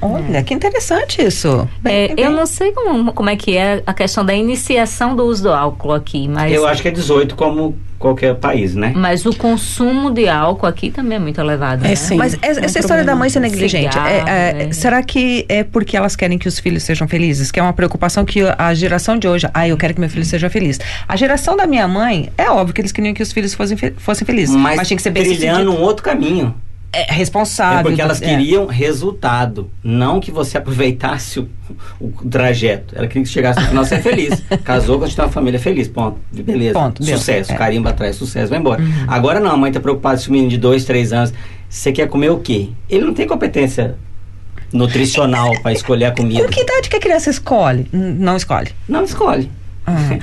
Olha, 0.00 0.42
que 0.42 0.54
interessante 0.54 1.22
isso. 1.22 1.68
Bem, 1.80 2.10
é, 2.10 2.14
bem. 2.14 2.24
Eu 2.24 2.30
não 2.30 2.46
sei 2.46 2.72
como, 2.72 3.12
como 3.12 3.30
é 3.30 3.36
que 3.36 3.56
é 3.56 3.82
a 3.86 3.94
questão 3.94 4.24
da 4.24 4.34
iniciação 4.34 5.16
do 5.16 5.24
uso 5.24 5.44
do 5.44 5.52
álcool 5.52 5.92
aqui, 5.92 6.28
mas... 6.28 6.52
Eu 6.52 6.66
acho 6.66 6.82
que 6.82 6.88
é 6.88 6.90
18 6.90 7.34
como 7.34 7.76
qualquer 7.98 8.34
país, 8.34 8.74
né? 8.74 8.92
Mas 8.94 9.26
o 9.26 9.34
consumo 9.34 10.10
de 10.10 10.28
álcool 10.28 10.66
aqui 10.66 10.90
também 10.90 11.16
é 11.16 11.18
muito 11.18 11.40
elevado, 11.40 11.84
é, 11.84 11.88
né? 11.88 11.94
Sim. 11.96 12.16
Mas 12.16 12.36
essa, 12.42 12.60
essa 12.64 12.78
história 12.78 13.04
da 13.04 13.16
mãe 13.16 13.28
ser 13.28 13.40
negligente, 13.40 13.94
Cigarro, 13.94 14.08
é, 14.08 14.24
é, 14.26 14.62
é, 14.64 14.72
será 14.72 15.02
que 15.02 15.44
é 15.48 15.64
porque 15.64 15.96
elas 15.96 16.14
querem 16.14 16.38
que 16.38 16.46
os 16.46 16.58
filhos 16.58 16.82
sejam 16.82 17.08
felizes? 17.08 17.50
Que 17.50 17.58
é 17.58 17.62
uma 17.62 17.72
preocupação 17.72 18.24
que 18.24 18.42
a 18.42 18.74
geração 18.74 19.18
de 19.18 19.26
hoje, 19.26 19.48
ah, 19.52 19.66
eu 19.66 19.76
quero 19.76 19.94
que 19.94 20.00
meu 20.00 20.10
filho 20.10 20.24
seja 20.24 20.50
feliz. 20.50 20.78
A 21.08 21.16
geração 21.16 21.56
da 21.56 21.66
minha 21.66 21.88
mãe, 21.88 22.30
é 22.36 22.50
óbvio 22.50 22.74
que 22.74 22.80
eles 22.80 22.92
queriam 22.92 23.14
que 23.14 23.22
os 23.22 23.32
filhos 23.32 23.54
fossem, 23.54 23.76
fossem 23.96 24.26
felizes. 24.26 24.54
Mas, 24.54 24.76
mas 24.76 24.88
tinha 24.88 24.96
que 24.96 25.02
ser 25.02 25.10
bem 25.10 25.24
trilhando 25.24 25.72
um 25.72 25.80
outro 25.80 26.04
caminho 26.04 26.54
é 27.02 27.12
responsável. 27.12 27.80
É 27.80 27.82
porque 27.82 28.00
elas 28.00 28.22
é. 28.22 28.26
queriam 28.26 28.66
resultado, 28.66 29.70
não 29.82 30.20
que 30.20 30.30
você 30.30 30.56
aproveitasse 30.58 31.40
o, 31.40 31.48
o 32.00 32.10
trajeto. 32.28 32.94
Ela 32.96 33.06
queria 33.06 33.22
que 33.22 33.28
chegasse 33.28 33.60
no 33.60 33.68
final 33.68 33.84
ser 33.84 34.02
feliz. 34.02 34.42
Casou, 34.64 34.98
continuar 34.98 35.26
a 35.26 35.30
família 35.30 35.60
feliz, 35.60 35.88
ponto. 35.88 36.18
Beleza. 36.32 36.78
Ponto, 36.78 37.04
sucesso, 37.04 37.52
é. 37.52 37.56
carimba 37.56 37.90
atrás, 37.90 38.16
sucesso, 38.16 38.50
vai 38.50 38.58
embora. 38.58 38.82
Uhum. 38.82 39.04
Agora 39.08 39.40
não, 39.40 39.50
a 39.50 39.56
mãe 39.56 39.70
está 39.70 39.80
preocupada 39.80 40.16
se 40.18 40.28
o 40.28 40.32
menino 40.32 40.50
de 40.50 40.58
dois, 40.58 40.84
três 40.84 41.12
anos, 41.12 41.32
você 41.68 41.92
quer 41.92 42.08
comer 42.08 42.30
o 42.30 42.38
quê? 42.38 42.70
Ele 42.88 43.04
não 43.04 43.14
tem 43.14 43.26
competência 43.26 43.96
nutricional 44.72 45.52
para 45.62 45.72
escolher 45.72 46.06
a 46.06 46.10
comida. 46.16 46.44
Com 46.44 46.50
que 46.50 46.60
idade 46.60 46.88
que 46.88 46.96
a 46.96 47.00
criança 47.00 47.30
escolhe? 47.30 47.86
Não 47.92 48.36
escolhe. 48.36 48.70
Não 48.88 49.04
escolhe. 49.04 49.50
Uhum. 49.86 50.18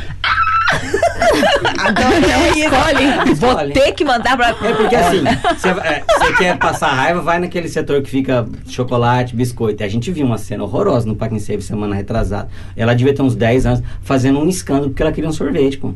Agora 1.78 2.20
escolhe. 2.58 3.36
Vou 3.36 3.50
Escolhe. 3.50 3.74
ter 3.74 3.92
que 3.94 4.06
mandar 4.06 4.38
pra. 4.38 4.50
É 4.50 4.74
porque 4.74 4.96
assim, 4.96 5.24
você 5.58 5.70
é, 5.70 6.34
quer 6.38 6.58
passar 6.58 6.88
raiva, 6.94 7.22
vai 7.22 7.40
naquele 7.40 7.68
setor 7.68 8.02
que 8.02 8.10
fica 8.10 8.46
chocolate, 8.68 9.36
biscoito. 9.36 9.84
A 9.84 9.88
gente 9.88 10.12
viu 10.12 10.26
uma 10.26 10.38
cena 10.38 10.64
horrorosa 10.64 11.08
no 11.08 11.16
Parque 11.16 11.40
Save 11.40 11.62
semana 11.62 11.96
retrasada. 11.96 12.50
Ela 12.76 12.94
devia 12.94 13.14
ter 13.14 13.22
uns 13.22 13.36
10 13.36 13.66
anos 13.66 13.84
fazendo 14.02 14.40
um 14.40 14.48
escândalo 14.48 14.90
porque 14.90 15.02
ela 15.02 15.12
queria 15.12 15.30
um 15.30 15.34
sorvete, 15.34 15.78
pô. 15.78 15.94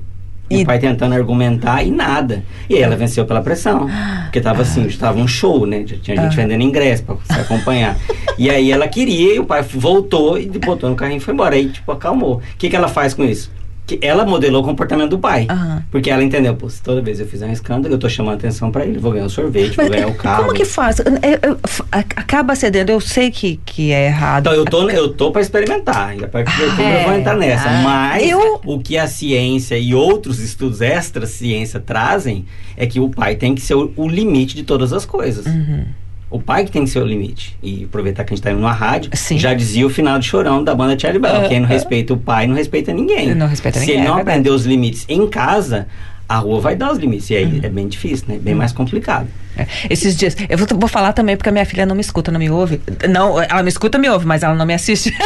E 0.50 0.64
o 0.64 0.66
pai 0.66 0.80
tentando 0.80 1.14
argumentar 1.14 1.84
e 1.84 1.92
nada. 1.92 2.42
E 2.70 2.76
aí 2.76 2.82
ela 2.82 2.96
venceu 2.96 3.26
pela 3.26 3.42
pressão. 3.42 3.90
Porque 4.24 4.40
tava 4.40 4.62
assim, 4.62 4.86
estava 4.86 5.20
um 5.20 5.28
show, 5.28 5.66
né? 5.66 5.84
Já 5.86 5.98
tinha 5.98 6.22
gente 6.22 6.36
vendendo 6.38 6.62
ingresso 6.62 7.04
pra 7.04 7.18
se 7.24 7.42
acompanhar. 7.42 7.98
e 8.38 8.50
aí 8.50 8.72
ela 8.72 8.88
queria, 8.88 9.36
e 9.36 9.40
o 9.40 9.46
pai 9.46 9.62
voltou 9.62 10.38
e 10.40 10.48
botou 10.48 10.90
no 10.90 10.96
carrinho 10.96 11.18
e 11.18 11.20
foi 11.20 11.34
embora. 11.34 11.56
Aí, 11.56 11.68
tipo, 11.68 11.92
acalmou. 11.92 12.36
O 12.38 12.42
que, 12.58 12.70
que 12.70 12.76
ela 12.76 12.88
faz 12.88 13.14
com 13.14 13.26
isso? 13.26 13.52
Que 13.88 13.98
ela 14.02 14.26
modelou 14.26 14.62
o 14.62 14.66
comportamento 14.66 15.12
do 15.12 15.18
pai. 15.20 15.48
Aham. 15.50 15.82
Porque 15.90 16.10
ela 16.12 16.22
entendeu, 16.22 16.54
pô, 16.54 16.70
se 16.70 16.82
toda 16.82 17.02
vez 17.02 17.22
eu 17.22 17.26
fizer 17.26 17.48
um 17.48 17.54
escândalo, 17.54 17.94
eu 17.96 17.98
tô 17.98 18.10
chamando 18.10 18.36
atenção 18.36 18.70
pra 18.70 18.86
ele. 18.86 19.00
Vou 19.00 19.14
ganhar 19.14 19.26
o 19.26 19.30
sorvete, 19.30 19.78
vou 19.78 19.90
ganhar 19.90 20.08
o 20.10 20.14
carro. 20.14 20.44
Como 20.44 20.54
que 20.54 20.66
faz? 20.66 21.00
É, 21.00 21.04
é, 21.04 21.56
acaba 21.92 22.54
cedendo. 22.54 22.90
Eu 22.90 23.00
sei 23.00 23.32
que, 23.32 23.62
que 23.66 23.94
é 23.94 24.08
errado. 24.08 24.42
Então, 24.42 24.54
eu 24.54 24.66
tô, 24.66 24.90
eu 24.90 25.14
tô 25.14 25.32
pra 25.32 25.42
experimentar, 25.42 26.10
ainda 26.10 26.28
pra 26.28 26.44
que 26.44 26.62
eu 26.62 26.86
é. 26.86 27.06
vou 27.06 27.14
entrar 27.14 27.38
nessa. 27.38 27.70
Ah, 27.70 27.82
Mas 27.82 28.30
eu- 28.30 28.60
o 28.66 28.78
que 28.78 28.98
a 28.98 29.08
ciência 29.08 29.78
e 29.78 29.96
outros 29.96 30.40
estudos 30.40 30.82
extra-ciência 30.82 31.80
trazem 31.80 32.46
é 32.76 32.86
que 32.86 33.00
o 33.00 33.08
pai 33.10 33.36
tem 33.36 33.56
que 33.56 33.62
ser 33.62 33.76
o, 33.76 33.92
o 33.96 34.08
limite 34.08 34.54
de 34.54 34.64
todas 34.64 34.92
as 34.92 35.06
coisas. 35.06 35.46
Uhum. 35.46 35.86
O 36.30 36.42
pai 36.42 36.66
que 36.66 36.72
tem 36.72 36.84
que 36.84 36.90
ser 36.90 37.00
o 37.00 37.06
limite. 37.06 37.58
E 37.64 37.86
aproveitar 37.86 38.26
que 38.26 38.34
a 38.34 38.36
gente 38.36 38.44
tá 38.44 38.52
indo 38.52 38.60
numa 38.60 38.74
rádio, 38.74 39.10
Sim. 39.14 39.40
já 39.40 39.54
dizia 39.54 39.86
o 39.86 39.90
final 39.90 40.20
de 40.20 40.26
chorão 40.26 40.62
da 40.64 40.76
banda 40.76 41.00
Charlie 41.00 41.22
Brown. 41.22 41.46
Ah, 41.46 41.48
Quem 41.48 41.60
não 41.60 41.68
ah. 41.68 41.70
respeita 41.70 42.14
o 42.14 42.18
pai, 42.18 42.48
não 42.48 42.56
respeita 42.56 42.94
ninguém. 42.94 43.34
Não 43.34 43.48
respeita 43.48 43.80
Se 43.80 43.86
ninguém, 43.86 44.02
ele 44.02 44.10
não 44.10 44.18
é 44.18 44.22
aprender 44.22 44.50
os 44.50 44.66
limites 44.66 45.06
em 45.08 45.26
casa, 45.28 45.88
a 46.30 46.38
rua 46.38 46.60
vai 46.60 46.76
dar 46.76 46.92
os 46.92 46.98
limites. 46.98 47.30
E 47.30 47.36
aí 47.36 47.46
Uhum. 47.46 47.60
é 47.64 47.70
bem 47.70 47.88
difícil, 47.88 48.26
né? 48.28 48.38
Bem 48.42 48.54
mais 48.56 48.72
complicado. 48.72 49.28
É, 49.58 49.66
Esses 49.90 50.16
dias, 50.16 50.36
eu 50.48 50.56
vou, 50.58 50.68
vou 50.78 50.88
falar 50.88 51.14
também 51.14 51.36
porque 51.36 51.50
a 51.50 51.52
minha 51.52 51.66
filha 51.66 51.84
não 51.86 51.96
me 51.96 52.02
escuta, 52.02 52.32
não 52.32 52.40
me 52.40 52.48
ouve. 52.50 52.80
Não, 53.10 53.42
ela 53.42 53.64
me 53.64 53.70
escuta, 53.70 53.98
me 53.98 54.08
ouve, 54.08 54.26
mas 54.26 54.44
ela 54.44 54.54
não 54.54 54.66
me 54.66 54.74
assiste. 54.74 55.12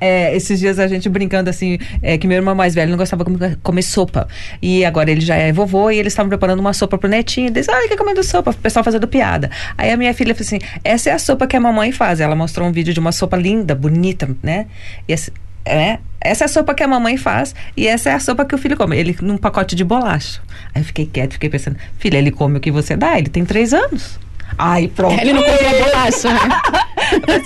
É, 0.00 0.34
esses 0.36 0.58
dias 0.60 0.78
a 0.78 0.86
gente 0.86 1.08
brincando 1.08 1.50
assim, 1.50 1.78
é, 2.02 2.16
que 2.16 2.26
meu 2.26 2.36
irmão 2.36 2.54
mais 2.54 2.74
velho 2.74 2.90
não 2.90 2.96
gostava 2.96 3.24
de 3.24 3.30
comer, 3.32 3.58
comer 3.62 3.82
sopa. 3.82 4.28
E 4.62 4.84
agora 4.84 5.10
ele 5.10 5.20
já 5.20 5.34
é 5.34 5.52
vovô 5.52 5.90
e 5.90 5.98
eles 5.98 6.12
estavam 6.12 6.28
preparando 6.28 6.60
uma 6.60 6.72
sopa 6.72 6.96
pro 6.96 7.08
netinho. 7.08 7.48
Eles, 7.48 7.68
ai, 7.68 7.88
que 7.88 7.96
comendo 7.96 8.22
sopa? 8.22 8.50
O 8.50 8.54
pessoal 8.54 8.84
fazendo 8.84 9.06
piada. 9.08 9.50
Aí 9.76 9.90
a 9.90 9.96
minha 9.96 10.14
filha 10.14 10.34
falou 10.34 10.46
assim: 10.46 10.58
essa 10.84 11.10
é 11.10 11.12
a 11.12 11.18
sopa 11.18 11.46
que 11.46 11.56
a 11.56 11.60
mamãe 11.60 11.90
faz. 11.92 12.20
Ela 12.20 12.36
mostrou 12.36 12.68
um 12.68 12.72
vídeo 12.72 12.94
de 12.94 13.00
uma 13.00 13.12
sopa 13.12 13.36
linda, 13.36 13.74
bonita, 13.74 14.28
né? 14.42 14.66
E 15.08 15.12
essa, 15.12 15.32
é, 15.68 15.98
essa 16.20 16.44
é 16.44 16.46
a 16.46 16.48
sopa 16.48 16.74
que 16.74 16.82
a 16.82 16.88
mamãe 16.88 17.16
faz 17.16 17.54
e 17.76 17.86
essa 17.86 18.10
é 18.10 18.14
a 18.14 18.20
sopa 18.20 18.44
que 18.44 18.54
o 18.54 18.58
filho 18.58 18.76
come. 18.76 18.96
Ele 18.96 19.16
num 19.22 19.36
pacote 19.36 19.74
de 19.76 19.84
bolacha. 19.84 20.40
Aí 20.74 20.82
eu 20.82 20.84
fiquei 20.84 21.06
quieto, 21.06 21.34
fiquei 21.34 21.48
pensando, 21.48 21.76
filha, 21.98 22.18
ele 22.18 22.30
come 22.30 22.58
o 22.58 22.60
que 22.60 22.70
você 22.70 22.96
dá, 22.96 23.18
ele 23.18 23.28
tem 23.28 23.44
três 23.44 23.72
anos. 23.72 24.18
Ai, 24.56 24.88
pronto. 24.88 25.20
Ele 25.20 25.32
não 25.32 25.42
comprou 25.42 25.84
bolacha, 25.84 26.32
né? 26.32 26.38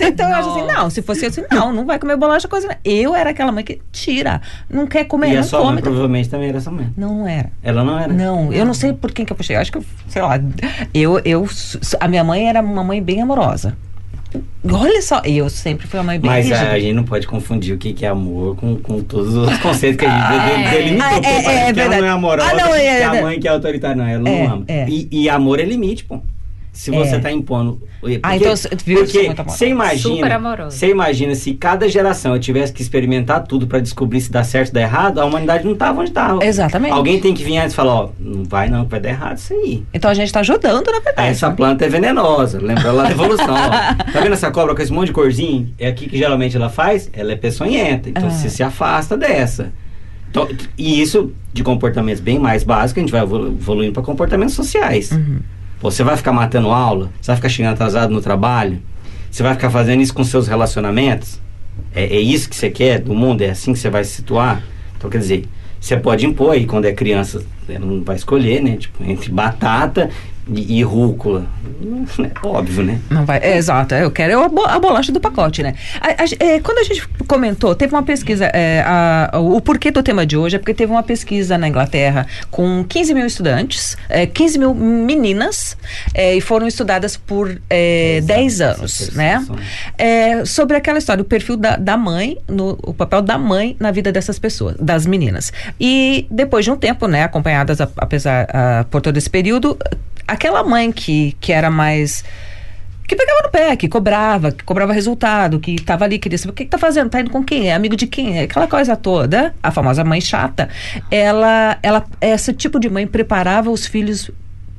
Então 0.00 0.28
eu 0.28 0.34
acho 0.34 0.48
assim, 0.50 0.66
não, 0.66 0.90
se 0.90 1.02
fosse 1.02 1.24
eu 1.24 1.28
assim, 1.28 1.44
não, 1.50 1.72
não 1.72 1.86
vai 1.86 1.98
comer 1.98 2.16
bolacha, 2.16 2.48
coisa. 2.48 2.66
não. 2.66 2.76
Eu 2.84 3.14
era 3.14 3.30
aquela 3.30 3.52
mãe 3.52 3.62
que 3.62 3.80
tira, 3.92 4.40
não 4.68 4.86
quer 4.86 5.04
comer, 5.04 5.28
e 5.28 5.32
a 5.32 5.36
não 5.36 5.44
sua 5.44 5.60
mãe 5.60 5.68
come. 5.68 5.82
provavelmente 5.82 6.28
também 6.28 6.48
era 6.48 6.58
essa 6.58 6.70
mãe. 6.70 6.92
Não, 6.96 7.18
não 7.18 7.28
era. 7.28 7.50
Ela 7.62 7.84
não 7.84 7.98
era? 7.98 8.12
Não, 8.12 8.52
eu 8.52 8.64
não 8.64 8.74
sei 8.74 8.92
por 8.92 9.12
quem 9.12 9.24
que 9.24 9.32
eu 9.32 9.36
puxei. 9.36 9.54
Acho 9.54 9.70
que, 9.70 9.78
eu, 9.78 9.84
sei 10.08 10.22
lá, 10.22 10.40
eu, 10.92 11.20
eu, 11.24 11.48
a 12.00 12.08
minha 12.08 12.24
mãe 12.24 12.48
era 12.48 12.60
uma 12.60 12.82
mãe 12.82 13.00
bem 13.00 13.22
amorosa. 13.22 13.76
Olha 14.70 15.02
só, 15.02 15.20
eu 15.24 15.48
sempre 15.50 15.86
fui 15.86 15.98
uma 15.98 16.04
mãe 16.04 16.18
bem 16.20 16.30
Mas 16.30 16.46
rígida. 16.46 16.70
a, 16.70 16.78
gente 16.78 16.92
não 16.94 17.04
pode 17.04 17.26
confundir 17.26 17.74
o 17.74 17.78
que, 17.78 17.92
que 17.92 18.04
é 18.06 18.08
amor 18.08 18.56
com, 18.56 18.76
com 18.76 19.02
todos 19.02 19.34
os 19.34 19.58
conceitos 19.58 19.98
que 19.98 20.06
a 20.06 20.10
gente 20.10 20.66
é. 20.66 20.70
delimitou. 20.70 21.06
Ah, 21.06 21.12
é, 21.14 21.20
pô, 21.20 21.28
é, 21.28 21.42
parece 21.42 21.48
é 21.48 21.52
que 21.52 21.56
ela 21.58 21.72
verdade. 21.72 22.00
não 22.00 22.06
é 22.08 22.10
amorosa, 22.10 22.50
Ah, 22.50 22.54
não, 22.54 22.74
é, 22.74 22.78
que 22.80 22.86
é, 22.86 23.04
a 23.04 23.16
é. 23.16 23.22
mãe 23.22 23.40
que 23.40 23.48
é 23.48 23.50
autoritária, 23.50 23.96
não, 23.96 24.06
ela 24.06 24.28
É, 24.28 24.42
não 24.46 24.54
ama. 24.54 24.64
é. 24.68 24.86
E, 24.88 25.08
e 25.10 25.28
amor 25.28 25.60
é 25.60 25.64
limite, 25.64 26.04
pô. 26.04 26.20
Se 26.72 26.90
você 26.90 27.16
É. 27.16 27.18
tá 27.18 27.30
impondo. 27.30 27.82
Porque, 28.00 28.18
Ah, 28.22 28.34
então 28.34 28.54
porque 28.82 28.94
você 29.46 29.68
imagina. 29.68 30.40
Você 30.70 30.88
imagina 30.88 31.34
se 31.34 31.52
cada 31.52 31.86
geração 31.86 32.34
eu 32.34 32.40
tivesse 32.40 32.72
que 32.72 32.80
experimentar 32.80 33.44
tudo 33.46 33.66
pra 33.66 33.78
descobrir 33.78 34.22
se 34.22 34.32
dá 34.32 34.42
certo 34.42 34.68
ou 34.68 34.74
dá 34.74 34.80
errado, 34.80 35.18
a 35.20 35.24
humanidade 35.26 35.66
não 35.66 35.74
tava 35.74 36.00
onde 36.00 36.10
tava. 36.10 36.42
Exatamente. 36.44 36.92
Alguém 36.94 37.20
tem 37.20 37.34
que 37.34 37.44
vir 37.44 37.58
antes 37.58 37.74
e 37.74 37.76
falar, 37.76 37.94
ó, 37.94 38.08
não 38.18 38.42
vai 38.44 38.70
não, 38.70 38.86
vai 38.86 38.98
dar 39.00 39.10
errado 39.10 39.36
isso 39.36 39.52
aí. 39.52 39.84
Então 39.92 40.10
a 40.10 40.14
gente 40.14 40.32
tá 40.32 40.40
ajudando, 40.40 40.86
na 40.90 40.98
verdade. 41.00 41.28
Essa 41.28 41.50
planta 41.50 41.84
é 41.84 41.88
venenosa, 41.90 42.58
lembra 42.58 42.90
lá 42.90 43.02
da 43.04 43.10
evolução. 43.10 43.54
ó. 43.54 43.94
Tá 44.12 44.20
vendo 44.20 44.32
essa 44.32 44.50
cobra 44.50 44.74
com 44.74 44.80
esse 44.82 44.92
monte 44.92 45.08
de 45.08 45.12
corzinho? 45.12 45.72
É 45.78 45.88
aqui 45.88 46.08
que 46.08 46.16
geralmente 46.16 46.56
ela 46.56 46.70
faz? 46.70 47.10
Ela 47.12 47.32
é 47.32 47.36
peçonhenta. 47.36 48.08
Então 48.08 48.26
Ah. 48.26 48.30
você 48.30 48.48
se 48.48 48.62
afasta 48.62 49.14
dessa. 49.16 49.72
Então, 50.30 50.48
e 50.78 51.02
isso 51.02 51.32
de 51.52 51.62
comportamentos 51.62 52.20
bem 52.20 52.38
mais 52.38 52.64
básicos, 52.64 52.96
a 52.98 53.00
gente 53.04 53.12
vai 53.12 53.20
evolu- 53.22 53.48
evoluindo 53.48 53.92
para 53.92 54.02
comportamentos 54.02 54.54
sociais. 54.54 55.12
Uhum. 55.12 55.40
Você 55.82 56.04
vai 56.04 56.16
ficar 56.16 56.32
matando 56.32 56.70
aula? 56.70 57.10
Você 57.20 57.26
vai 57.26 57.36
ficar 57.36 57.48
chegando 57.48 57.72
atrasado 57.72 58.12
no 58.12 58.20
trabalho? 58.20 58.80
Você 59.28 59.42
vai 59.42 59.52
ficar 59.54 59.68
fazendo 59.68 60.00
isso 60.00 60.14
com 60.14 60.22
seus 60.22 60.46
relacionamentos? 60.46 61.40
É, 61.92 62.04
é 62.04 62.20
isso 62.20 62.48
que 62.48 62.54
você 62.54 62.70
quer 62.70 63.00
do 63.00 63.12
mundo? 63.12 63.42
É 63.42 63.50
assim 63.50 63.72
que 63.72 63.78
você 63.80 63.90
vai 63.90 64.04
se 64.04 64.12
situar? 64.12 64.62
Então, 64.96 65.10
quer 65.10 65.18
dizer, 65.18 65.44
você 65.80 65.96
pode 65.96 66.24
impor 66.24 66.52
aí 66.52 66.66
quando 66.66 66.84
é 66.84 66.92
criança, 66.92 67.44
ela 67.68 67.84
não 67.84 68.04
vai 68.04 68.14
escolher, 68.14 68.62
né? 68.62 68.76
Tipo, 68.76 69.02
entre 69.02 69.30
batata 69.32 70.08
e, 70.48 70.78
e 70.78 70.82
rúcula. 70.82 71.46
É 72.18 72.46
óbvio, 72.46 72.84
né? 72.84 72.98
Não 73.10 73.24
vai, 73.24 73.38
é, 73.38 73.56
exato, 73.56 73.94
eu 73.94 74.10
quero 74.10 74.40
a, 74.42 74.48
bo- 74.48 74.64
a 74.66 74.78
bolacha 74.78 75.12
do 75.12 75.20
pacote, 75.20 75.62
né? 75.62 75.74
A- 76.00 76.08
a- 76.22 76.44
é, 76.44 76.60
quando 76.60 76.78
a 76.78 76.84
gente 76.84 77.06
comentou, 77.26 77.74
teve 77.74 77.94
uma 77.94 78.02
pesquisa, 78.02 78.46
é, 78.46 78.82
a- 78.86 79.30
o 79.38 79.60
porquê 79.60 79.90
do 79.90 80.02
tema 80.02 80.24
de 80.26 80.36
hoje 80.36 80.56
é 80.56 80.58
porque 80.58 80.74
teve 80.74 80.90
uma 80.92 81.02
pesquisa 81.02 81.56
na 81.58 81.68
Inglaterra 81.68 82.26
com 82.50 82.84
15 82.88 83.14
mil 83.14 83.26
estudantes, 83.26 83.96
é, 84.08 84.26
15 84.26 84.58
mil 84.58 84.74
meninas, 84.74 85.76
é, 86.14 86.34
e 86.34 86.40
foram 86.40 86.66
estudadas 86.66 87.16
por 87.16 87.60
é, 87.70 88.20
10 88.22 88.42
Dez 88.42 88.60
anos, 88.60 89.10
né? 89.14 89.44
É, 89.98 90.44
sobre 90.44 90.76
aquela 90.76 90.98
história, 90.98 91.22
o 91.22 91.24
perfil 91.24 91.56
da, 91.56 91.76
da 91.76 91.96
mãe, 91.96 92.38
no, 92.48 92.78
o 92.82 92.92
papel 92.94 93.22
da 93.22 93.38
mãe 93.38 93.76
na 93.78 93.90
vida 93.90 94.10
dessas 94.10 94.38
pessoas, 94.38 94.74
das 94.80 95.06
meninas. 95.06 95.52
E 95.80 96.26
depois 96.30 96.64
de 96.64 96.70
um 96.70 96.76
tempo, 96.76 97.06
né, 97.06 97.22
acompanhadas 97.24 97.80
apesar 97.80 98.46
por 98.90 99.00
todo 99.00 99.16
esse 99.16 99.30
período, 99.30 99.76
aquela 100.26 100.62
mãe 100.64 100.90
que, 100.92 101.36
que 101.40 101.52
era 101.52 101.70
mais 101.70 102.24
que 103.06 103.16
pegava 103.16 103.42
no 103.42 103.50
pé, 103.50 103.76
que 103.76 103.88
cobrava, 103.88 104.52
que 104.52 104.64
cobrava 104.64 104.92
resultado, 104.92 105.60
que 105.60 105.72
estava 105.72 106.04
ali, 106.04 106.18
queria 106.18 106.38
saber 106.38 106.52
o 106.52 106.54
que, 106.54 106.64
que 106.64 106.70
tá 106.70 106.78
fazendo, 106.78 107.10
tá 107.10 107.20
indo 107.20 107.28
com 107.30 107.44
quem, 107.44 107.68
é 107.68 107.74
amigo 107.74 107.94
de 107.94 108.06
quem, 108.06 108.38
é 108.38 108.42
aquela 108.44 108.66
coisa 108.66 108.96
toda, 108.96 109.54
a 109.62 109.70
famosa 109.70 110.02
mãe 110.02 110.20
chata, 110.20 110.70
ela, 111.10 111.76
ela, 111.82 112.06
esse 112.22 112.54
tipo 112.54 112.80
de 112.80 112.88
mãe 112.88 113.06
preparava 113.06 113.70
os 113.70 113.86
filhos 113.86 114.30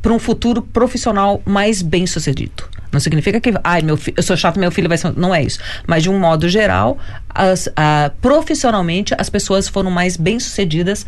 para 0.02 0.12
um 0.12 0.18
futuro 0.18 0.62
profissional 0.64 1.42
mais 1.46 1.82
bem 1.84 2.08
sucedido. 2.08 2.64
Não 2.92 3.00
significa 3.00 3.40
que, 3.40 3.54
ai, 3.64 3.82
meu 3.82 3.98
fi- 3.98 4.14
eu 4.18 4.24
sou 4.24 4.36
chato, 4.38 4.60
meu 4.60 4.72
filho 4.72 4.88
vai 4.88 4.98
ser. 4.98 5.14
Não 5.18 5.34
é 5.34 5.44
isso. 5.44 5.60
Mas 5.88 6.04
de 6.04 6.10
um 6.10 6.20
modo 6.20 6.48
geral, 6.50 6.98
as, 7.30 7.68
a- 7.76 8.12
profissionalmente, 8.22 9.16
as 9.18 9.30
pessoas 9.30 9.68
foram 9.68 9.90
mais 9.90 10.16
bem 10.18 10.40
sucedidas 10.40 11.06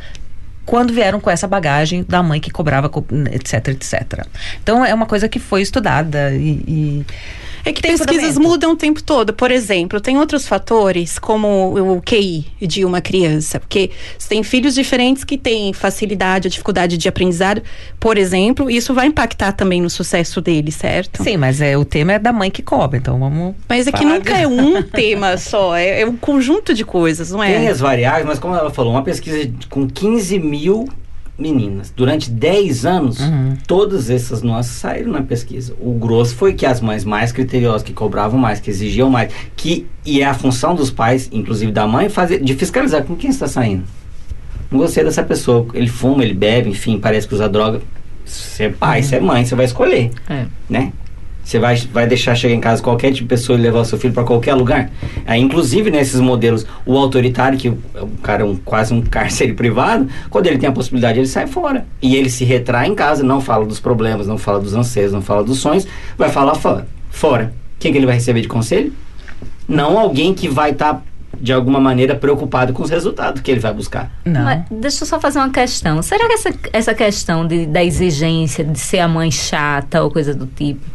quando 0.65 0.93
vieram 0.93 1.19
com 1.19 1.29
essa 1.29 1.48
bagagem 1.48 2.03
da 2.07 2.24
mãe 2.24 2.39
que 2.39 2.50
cobrava, 2.51 2.89
co- 2.89 3.05
etc, 3.31 3.67
etc. 3.69 4.25
Então 4.63 4.84
é 4.84 4.93
uma 4.93 5.05
coisa 5.05 5.29
que 5.29 5.39
foi 5.39 5.62
estudada 5.62 6.31
e. 6.34 6.63
e 6.67 7.05
É 7.65 7.74
que 7.74 7.81
tem 7.81 7.98
pesquisas 7.98 8.38
mudam 8.38 8.74
o 8.74 8.75
tempo 8.75 9.01
todo. 9.01 9.34
Por 9.34 9.50
exemplo, 9.50 10.00
tem 10.00 10.17
outros 10.19 10.48
fatores, 10.48 11.17
como 11.17 11.74
o 11.95 12.01
QI 12.01 12.45
de 12.62 12.86
uma 12.86 13.01
criança. 13.01 13.60
Porque 13.60 13.89
você 14.17 14.29
tem 14.29 14.43
filhos 14.43 14.75
diferentes 14.75 15.24
que 15.24 15.38
têm 15.38 15.74
facilidade 15.74 16.48
ou 16.48 16.51
dificuldade 16.51 16.95
de 16.98 17.07
aprendizado, 17.10 17.63
por 18.00 18.17
exemplo, 18.17 18.69
isso 18.69 18.93
vai 18.93 19.07
impactar 19.07 19.51
também 19.53 19.81
no 19.81 19.89
sucesso 19.89 20.39
dele, 20.39 20.72
certo? 20.72 21.24
Sim, 21.24 21.38
mas 21.38 21.60
é, 21.60 21.75
o 21.77 21.84
tema 21.84 22.13
é 22.13 22.19
da 22.19 22.31
mãe 22.31 22.51
que 22.51 22.62
cobra, 22.62 22.98
então 22.98 23.17
vamos. 23.19 23.55
Mas 23.67 23.88
é 23.88 23.91
que 23.91 24.05
nunca 24.05 24.34
de- 24.36 24.41
é 24.43 24.48
um 24.48 24.84
tema 24.86 25.36
só, 25.38 25.75
é, 25.75 26.01
é 26.01 26.05
um 26.05 26.15
conjunto 26.15 26.74
de 26.74 26.86
coisas, 26.86 27.31
não 27.31 27.39
Tem 27.39 27.65
é? 27.65 27.69
as 27.69 27.79
variáveis, 27.79 28.25
mas 28.25 28.38
como 28.39 28.55
ela 28.55 28.69
falou, 28.69 28.91
uma 28.91 29.01
pesquisa 29.03 29.51
com 29.69 29.88
15 29.88 30.38
mil 30.39 30.88
meninas 31.38 31.92
durante 31.96 32.30
10 32.30 32.86
anos, 32.86 33.20
Uhum. 33.20 33.58
todas 33.68 34.10
essas 34.10 34.42
nuances 34.42 34.74
saíram 34.74 35.12
na 35.12 35.22
pesquisa. 35.22 35.74
O 35.80 35.94
grosso 35.94 36.36
foi 36.36 36.54
que 36.54 36.65
as 36.65 36.80
mães 36.82 37.04
mais 37.04 37.32
criteriosas, 37.32 37.84
que 37.84 37.92
cobravam 37.94 38.39
mais, 38.39 38.60
que 38.60 38.70
exigiam 38.70 39.10
mais, 39.10 39.32
que 39.56 39.86
e 40.06 40.22
é 40.22 40.25
a 40.25 40.34
função 40.34 40.74
dos 40.75 40.89
pais, 40.92 41.30
inclusive 41.32 41.72
da 41.72 41.86
mãe, 41.86 42.08
fazer, 42.10 42.42
de 42.44 42.54
fiscalizar 42.56 43.04
com 43.04 43.15
quem 43.15 43.30
está 43.30 43.48
saindo. 43.48 43.84
Não 44.72 44.80
gostei 44.80 45.04
dessa 45.04 45.24
pessoa. 45.24 45.68
Ele 45.74 45.88
fuma, 45.88 46.24
ele 46.24 46.34
bebe, 46.34 46.70
enfim, 46.70 47.00
parece 47.00 47.27
que 47.27 47.34
usa 47.36 47.48
droga. 47.50 47.82
Você 48.25 48.63
é 48.65 48.70
pai, 48.70 49.04
você 49.04 49.18
é 49.18 49.20
mãe, 49.20 49.46
você 49.46 49.56
vai 49.56 49.65
escolher, 49.65 50.12
É. 50.30 50.46
né? 50.70 50.92
Você 51.45 51.59
vai, 51.59 51.75
vai 51.75 52.07
deixar 52.07 52.33
chegar 52.33 52.55
em 52.55 52.59
casa 52.59 52.81
qualquer 52.81 53.09
tipo 53.09 53.21
de 53.21 53.25
pessoa 53.25 53.55
e 53.55 53.61
levar 53.61 53.81
o 53.81 53.85
seu 53.85 53.99
filho 53.99 54.15
para 54.15 54.23
qualquer 54.23 54.55
lugar? 54.55 54.89
Aí, 55.27 55.39
inclusive, 55.39 55.91
nesses 55.91 56.19
modelos, 56.19 56.65
o 56.83 56.97
autoritário, 56.97 57.55
que 57.55 57.69
o, 57.69 57.77
o 58.01 58.07
cara 58.23 58.41
é 58.41 58.45
um, 58.45 58.55
quase 58.55 58.95
um 58.95 59.01
cárcere 59.05 59.53
privado, 59.53 60.09
quando 60.31 60.47
ele 60.47 60.57
tem 60.57 60.67
a 60.67 60.71
possibilidade, 60.71 61.19
ele 61.19 61.27
sai 61.27 61.45
fora. 61.45 61.85
E 62.01 62.15
ele 62.15 62.31
se 62.31 62.43
retrai 62.43 62.87
em 62.87 62.95
casa, 62.95 63.23
não 63.23 63.39
fala 63.39 63.63
dos 63.63 63.79
problemas, 63.79 64.25
não 64.25 64.39
fala 64.39 64.59
dos 64.59 64.73
anseios, 64.73 65.11
não 65.13 65.21
fala 65.21 65.43
dos 65.43 65.59
sonhos, 65.59 65.87
vai 66.17 66.29
falar 66.29 66.55
fora. 66.55 66.87
Fora. 67.11 67.53
Quem 67.77 67.91
que 67.91 67.97
ele 67.99 68.07
vai 68.07 68.15
receber 68.15 68.41
de 68.41 68.47
conselho? 68.47 68.91
Não 69.67 69.99
alguém 69.99 70.33
que 70.33 70.47
vai 70.47 70.71
estar 70.71 71.03
de 71.39 71.54
alguma 71.54 71.80
maneira, 71.80 72.15
preocupado 72.15 72.74
com 72.74 72.84
os 72.84 72.89
resultados 72.89 73.42
que 73.42 73.51
ele 73.51 73.60
vai 73.60 73.74
buscar. 73.74 74.12
Não. 74.24 74.44
Mas 74.44 74.63
deixa 74.70 75.04
eu 75.04 75.08
só 75.08 75.20
fazer 75.20 75.39
uma 75.39 75.50
questão. 75.50 76.01
Será 76.01 76.27
que 76.27 76.34
essa, 76.34 76.54
essa 76.74 76.94
questão 76.94 77.48
de, 77.48 77.65
da 77.65 77.84
exigência 77.84 78.63
de 78.63 78.80
ser 78.80 79.00
a 79.00 79.08
mãe 79.08 79.32
chata 79.32 80.04
ou 80.04 80.12
coisa 80.12 80.34
do 80.34 80.46
tipo 80.46 80.86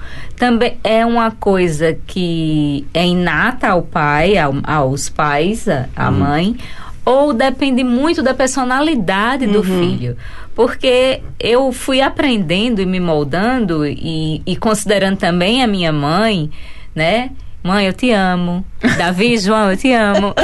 também 0.41 0.79
é 0.83 1.05
uma 1.05 1.31
coisa 1.31 1.99
que 2.07 2.87
é 2.95 3.07
inata 3.07 3.69
ao 3.69 3.83
pai, 3.83 4.39
ao, 4.39 4.55
aos 4.65 5.11
pais, 5.11 5.69
a 5.69 6.09
uhum. 6.09 6.19
mãe? 6.19 6.57
Ou 7.05 7.35
depende 7.35 7.85
muito 7.85 8.23
da 8.23 8.33
personalidade 8.33 9.45
uhum. 9.45 9.53
do 9.53 9.63
filho? 9.63 10.17
Porque 10.55 11.21
eu 11.39 11.71
fui 11.73 12.01
aprendendo 12.01 12.81
e 12.81 12.87
me 12.87 12.99
moldando 12.99 13.87
e, 13.87 14.43
e 14.47 14.57
considerando 14.57 15.19
também 15.19 15.63
a 15.63 15.67
minha 15.67 15.93
mãe, 15.93 16.51
né? 16.95 17.31
Mãe, 17.62 17.87
eu 17.87 17.93
te 17.93 18.11
amo. 18.11 18.64
Davi, 18.97 19.37
João, 19.38 19.71
eu 19.71 19.76
te 19.76 19.93
amo. 19.93 20.35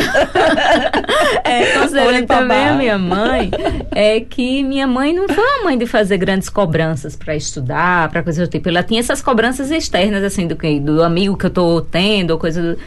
é, 1.44 1.72
considerando 1.80 2.26
também 2.26 2.68
a 2.68 2.74
minha 2.74 2.98
mãe, 2.98 3.50
é 3.90 4.20
que 4.20 4.62
minha 4.62 4.86
mãe 4.86 5.14
não 5.14 5.26
foi 5.26 5.42
uma 5.42 5.64
mãe 5.64 5.78
de 5.78 5.86
fazer 5.86 6.18
grandes 6.18 6.50
cobranças 6.50 7.16
para 7.16 7.34
estudar, 7.34 8.10
para 8.10 8.22
coisas 8.22 8.46
do 8.46 8.50
tipo. 8.50 8.68
Ela 8.68 8.82
tinha 8.82 9.00
essas 9.00 9.22
cobranças 9.22 9.70
externas, 9.70 10.22
assim, 10.22 10.46
do, 10.46 10.56
do 10.80 11.02
amigo 11.02 11.36
que 11.36 11.46
eu 11.46 11.50
tô 11.50 11.80
tendo, 11.80 12.32
ou 12.32 12.38
coisa 12.38 12.60
do... 12.60 12.78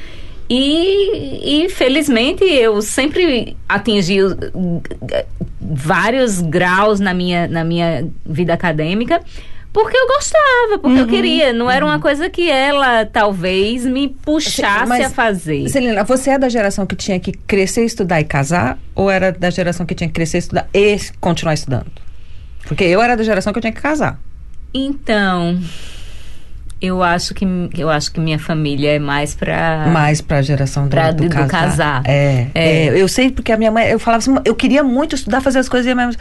E, 0.51 1.65
e 1.65 1.69
felizmente 1.69 2.43
eu 2.43 2.81
sempre 2.81 3.55
atingi 3.67 4.17
vários 5.61 6.41
graus 6.41 6.99
na 6.99 7.13
minha, 7.13 7.47
na 7.47 7.63
minha 7.63 8.07
vida 8.25 8.53
acadêmica 8.53 9.21
porque 9.81 9.97
eu 9.97 10.07
gostava, 10.07 10.79
porque 10.81 10.97
uhum, 10.97 11.05
eu 11.05 11.07
queria. 11.07 11.53
Não 11.53 11.65
uhum. 11.65 11.71
era 11.71 11.85
uma 11.85 11.95
uhum. 11.95 12.01
coisa 12.01 12.29
que 12.29 12.49
ela 12.49 13.05
talvez 13.05 13.85
me 13.85 14.09
puxasse 14.09 14.87
Mas, 14.87 15.05
a 15.05 15.09
fazer. 15.09 15.69
Celina, 15.69 16.03
você 16.03 16.31
é 16.31 16.37
da 16.37 16.49
geração 16.49 16.85
que 16.85 16.95
tinha 16.95 17.19
que 17.19 17.31
crescer, 17.31 17.85
estudar 17.85 18.19
e 18.19 18.25
casar? 18.25 18.77
Ou 18.93 19.09
era 19.09 19.31
da 19.31 19.49
geração 19.49 19.85
que 19.85 19.95
tinha 19.95 20.07
que 20.07 20.13
crescer, 20.13 20.39
estudar 20.39 20.67
e 20.73 20.99
continuar 21.21 21.53
estudando? 21.53 21.91
Porque 22.67 22.83
eu 22.83 23.01
era 23.01 23.15
da 23.15 23.23
geração 23.23 23.53
que 23.53 23.59
eu 23.59 23.61
tinha 23.61 23.73
que 23.73 23.81
casar. 23.81 24.19
Então, 24.73 25.59
eu 26.81 27.01
acho 27.01 27.33
que 27.33 27.45
eu 27.77 27.89
acho 27.89 28.11
que 28.11 28.19
minha 28.19 28.37
família 28.37 28.95
é 28.95 28.99
mais 28.99 29.33
para 29.33 29.87
mais 29.87 30.21
para 30.21 30.37
a 30.37 30.41
geração 30.41 30.83
do, 30.83 30.89
pra, 30.89 31.11
do, 31.11 31.23
do 31.23 31.29
casar. 31.29 31.49
casar. 31.49 32.03
É, 32.05 32.47
é. 32.53 32.85
é, 32.87 33.01
eu 33.01 33.07
sei 33.07 33.31
porque 33.31 33.51
a 33.51 33.57
minha 33.57 33.71
mãe 33.71 33.89
eu 33.89 33.99
falava 33.99 34.21
assim, 34.21 34.35
eu 34.43 34.55
queria 34.55 34.83
muito 34.83 35.15
estudar, 35.15 35.39
fazer 35.41 35.59
as 35.59 35.69
coisas 35.69 35.87
e 35.87 35.91
a 35.91 35.95
minha 35.95 36.07
mãe, 36.07 36.15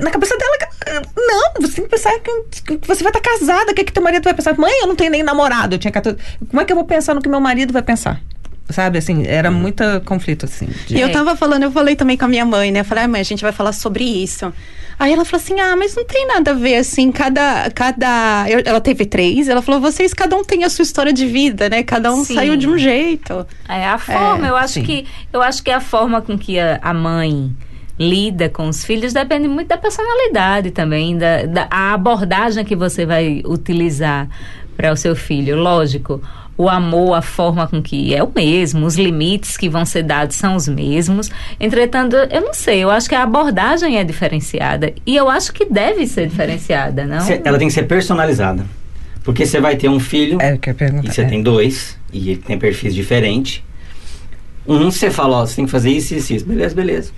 na 0.00 0.10
cabeça 0.10 0.36
dela, 0.36 1.02
não, 1.16 1.52
você 1.60 1.76
tem 1.76 1.84
que 1.84 1.90
pensar 1.90 2.12
que, 2.20 2.78
que 2.78 2.88
você 2.88 3.02
vai 3.02 3.10
estar 3.10 3.20
casada, 3.20 3.72
o 3.72 3.74
que, 3.74 3.82
é 3.82 3.84
que 3.84 3.92
teu 3.92 4.02
marido 4.02 4.24
vai 4.24 4.34
pensar? 4.34 4.56
Mãe, 4.58 4.80
eu 4.80 4.86
não 4.86 4.96
tenho 4.96 5.10
nem 5.10 5.22
namorado, 5.22 5.74
eu 5.74 5.78
tinha 5.78 5.92
14. 5.92 6.18
Como 6.48 6.60
é 6.60 6.64
que 6.64 6.72
eu 6.72 6.76
vou 6.76 6.84
pensar 6.84 7.14
no 7.14 7.22
que 7.22 7.28
meu 7.28 7.40
marido 7.40 7.72
vai 7.72 7.82
pensar? 7.82 8.20
Sabe, 8.68 8.98
assim, 8.98 9.24
era 9.26 9.48
uhum. 9.48 9.56
muito 9.56 9.84
conflito, 10.04 10.44
assim. 10.44 10.68
De... 10.86 10.96
E 10.96 11.00
eu 11.00 11.12
tava 11.12 11.36
falando, 11.36 11.62
eu 11.62 11.70
falei 11.70 11.94
também 11.94 12.16
com 12.16 12.24
a 12.24 12.28
minha 12.28 12.44
mãe, 12.44 12.72
né? 12.72 12.80
Eu 12.80 12.84
falei, 12.84 13.04
ah, 13.04 13.08
mãe, 13.08 13.20
a 13.20 13.24
gente 13.24 13.42
vai 13.42 13.52
falar 13.52 13.72
sobre 13.72 14.02
isso. 14.02 14.52
Aí 14.98 15.12
ela 15.12 15.24
falou 15.24 15.42
assim: 15.42 15.60
ah, 15.60 15.76
mas 15.76 15.94
não 15.94 16.04
tem 16.04 16.26
nada 16.26 16.52
a 16.52 16.54
ver, 16.54 16.76
assim, 16.76 17.12
cada. 17.12 17.70
cada 17.70 18.46
eu, 18.48 18.62
ela 18.64 18.80
teve 18.80 19.04
três, 19.04 19.46
ela 19.46 19.60
falou: 19.60 19.80
vocês, 19.80 20.14
cada 20.14 20.34
um 20.36 20.42
tem 20.42 20.64
a 20.64 20.70
sua 20.70 20.82
história 20.84 21.12
de 21.12 21.26
vida, 21.26 21.68
né? 21.68 21.82
Cada 21.82 22.12
um 22.12 22.24
sim. 22.24 22.34
saiu 22.34 22.56
de 22.56 22.66
um 22.66 22.78
jeito. 22.78 23.46
É 23.68 23.86
a 23.86 23.98
forma, 23.98 24.46
é, 24.46 24.50
eu 24.50 24.56
acho 24.56 24.74
sim. 24.74 24.82
que. 24.82 25.06
Eu 25.32 25.42
acho 25.42 25.62
que 25.62 25.70
é 25.70 25.74
a 25.74 25.80
forma 25.80 26.22
com 26.22 26.38
que 26.38 26.58
a, 26.58 26.78
a 26.80 26.94
mãe 26.94 27.54
lida 27.98 28.48
com 28.48 28.68
os 28.68 28.84
filhos 28.84 29.12
depende 29.12 29.48
muito 29.48 29.68
da 29.68 29.78
personalidade 29.78 30.70
também, 30.70 31.16
da, 31.16 31.46
da 31.46 31.66
a 31.70 31.94
abordagem 31.94 32.64
que 32.64 32.76
você 32.76 33.06
vai 33.06 33.42
utilizar 33.44 34.28
para 34.76 34.92
o 34.92 34.96
seu 34.96 35.16
filho. 35.16 35.56
Lógico, 35.56 36.20
o 36.58 36.68
amor, 36.68 37.14
a 37.14 37.22
forma 37.22 37.66
com 37.66 37.82
que 37.82 38.14
é 38.14 38.22
o 38.22 38.30
mesmo, 38.34 38.86
os 38.86 38.96
limites 38.96 39.56
que 39.56 39.68
vão 39.68 39.84
ser 39.84 40.02
dados 40.02 40.36
são 40.36 40.56
os 40.56 40.68
mesmos. 40.68 41.30
Entretanto, 41.60 42.16
eu 42.16 42.40
não 42.40 42.54
sei, 42.54 42.82
eu 42.82 42.90
acho 42.90 43.08
que 43.08 43.14
a 43.14 43.22
abordagem 43.22 43.98
é 43.98 44.04
diferenciada 44.04 44.92
e 45.04 45.16
eu 45.16 45.28
acho 45.28 45.52
que 45.52 45.64
deve 45.64 46.06
ser 46.06 46.28
diferenciada, 46.28 47.04
não? 47.04 47.26
Ela 47.44 47.58
tem 47.58 47.68
que 47.68 47.74
ser 47.74 47.84
personalizada. 47.84 48.64
Porque 49.22 49.44
você 49.44 49.60
vai 49.60 49.76
ter 49.76 49.88
um 49.88 49.98
filho 49.98 50.38
é, 50.40 50.56
que 50.56 50.70
e 50.70 51.12
você 51.12 51.22
é. 51.22 51.24
tem 51.24 51.42
dois 51.42 51.98
e 52.12 52.30
ele 52.30 52.40
tem 52.40 52.56
perfis 52.56 52.94
diferentes. 52.94 53.62
Um 54.66 54.90
você 54.90 55.10
fala, 55.10 55.38
ó, 55.38 55.46
você 55.46 55.56
tem 55.56 55.64
que 55.64 55.70
fazer 55.70 55.90
isso, 55.90 56.14
isso, 56.14 56.32
isso. 56.32 56.46
Beleza, 56.46 56.74
beleza. 56.74 57.12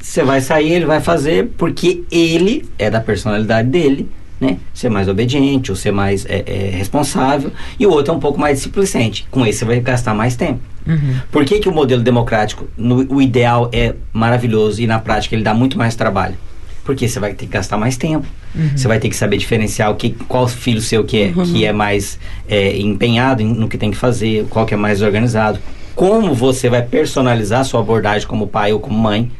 Você 0.00 0.22
vai 0.22 0.40
sair, 0.40 0.72
ele 0.72 0.86
vai 0.86 1.00
fazer 1.00 1.50
porque 1.56 2.02
ele 2.10 2.68
é 2.78 2.90
da 2.90 3.00
personalidade 3.00 3.68
dele, 3.68 4.08
né? 4.40 4.58
Ser 4.72 4.88
mais 4.88 5.08
obediente 5.08 5.70
ou 5.70 5.76
ser 5.76 5.90
mais 5.90 6.24
é, 6.26 6.44
é, 6.46 6.70
responsável. 6.70 7.50
E 7.78 7.86
o 7.86 7.90
outro 7.90 8.14
é 8.14 8.16
um 8.16 8.20
pouco 8.20 8.38
mais 8.38 8.58
displicente. 8.58 9.26
Com 9.30 9.44
esse 9.44 9.60
você 9.60 9.64
vai 9.64 9.80
gastar 9.80 10.14
mais 10.14 10.36
tempo. 10.36 10.60
Uhum. 10.86 11.16
Por 11.30 11.44
que, 11.44 11.58
que 11.58 11.68
o 11.68 11.72
modelo 11.72 12.02
democrático, 12.02 12.66
no, 12.76 13.06
o 13.14 13.20
ideal 13.20 13.68
é 13.72 13.94
maravilhoso 14.12 14.80
e 14.80 14.86
na 14.86 14.98
prática 14.98 15.34
ele 15.34 15.42
dá 15.42 15.52
muito 15.52 15.76
mais 15.76 15.94
trabalho? 15.94 16.36
Porque 16.84 17.06
você 17.06 17.20
vai 17.20 17.34
ter 17.34 17.46
que 17.46 17.52
gastar 17.52 17.76
mais 17.76 17.96
tempo. 17.96 18.26
Uhum. 18.54 18.70
Você 18.74 18.88
vai 18.88 18.98
ter 18.98 19.10
que 19.10 19.16
saber 19.16 19.36
diferenciar 19.36 19.90
o 19.90 19.96
que, 19.96 20.10
qual 20.26 20.48
filho 20.48 20.80
seu 20.80 21.04
que 21.04 21.20
é, 21.20 21.32
uhum. 21.36 21.44
que 21.44 21.64
é 21.64 21.72
mais 21.72 22.18
é, 22.48 22.78
empenhado 22.78 23.44
no 23.44 23.68
que 23.68 23.76
tem 23.76 23.90
que 23.90 23.96
fazer, 23.96 24.46
qual 24.48 24.64
que 24.64 24.72
é 24.72 24.76
mais 24.76 25.02
organizado. 25.02 25.58
Como 25.94 26.32
você 26.32 26.70
vai 26.70 26.80
personalizar 26.82 27.60
a 27.60 27.64
sua 27.64 27.80
abordagem 27.80 28.26
como 28.26 28.46
pai 28.46 28.72
ou 28.72 28.80
como 28.80 28.96
mãe 28.96 29.30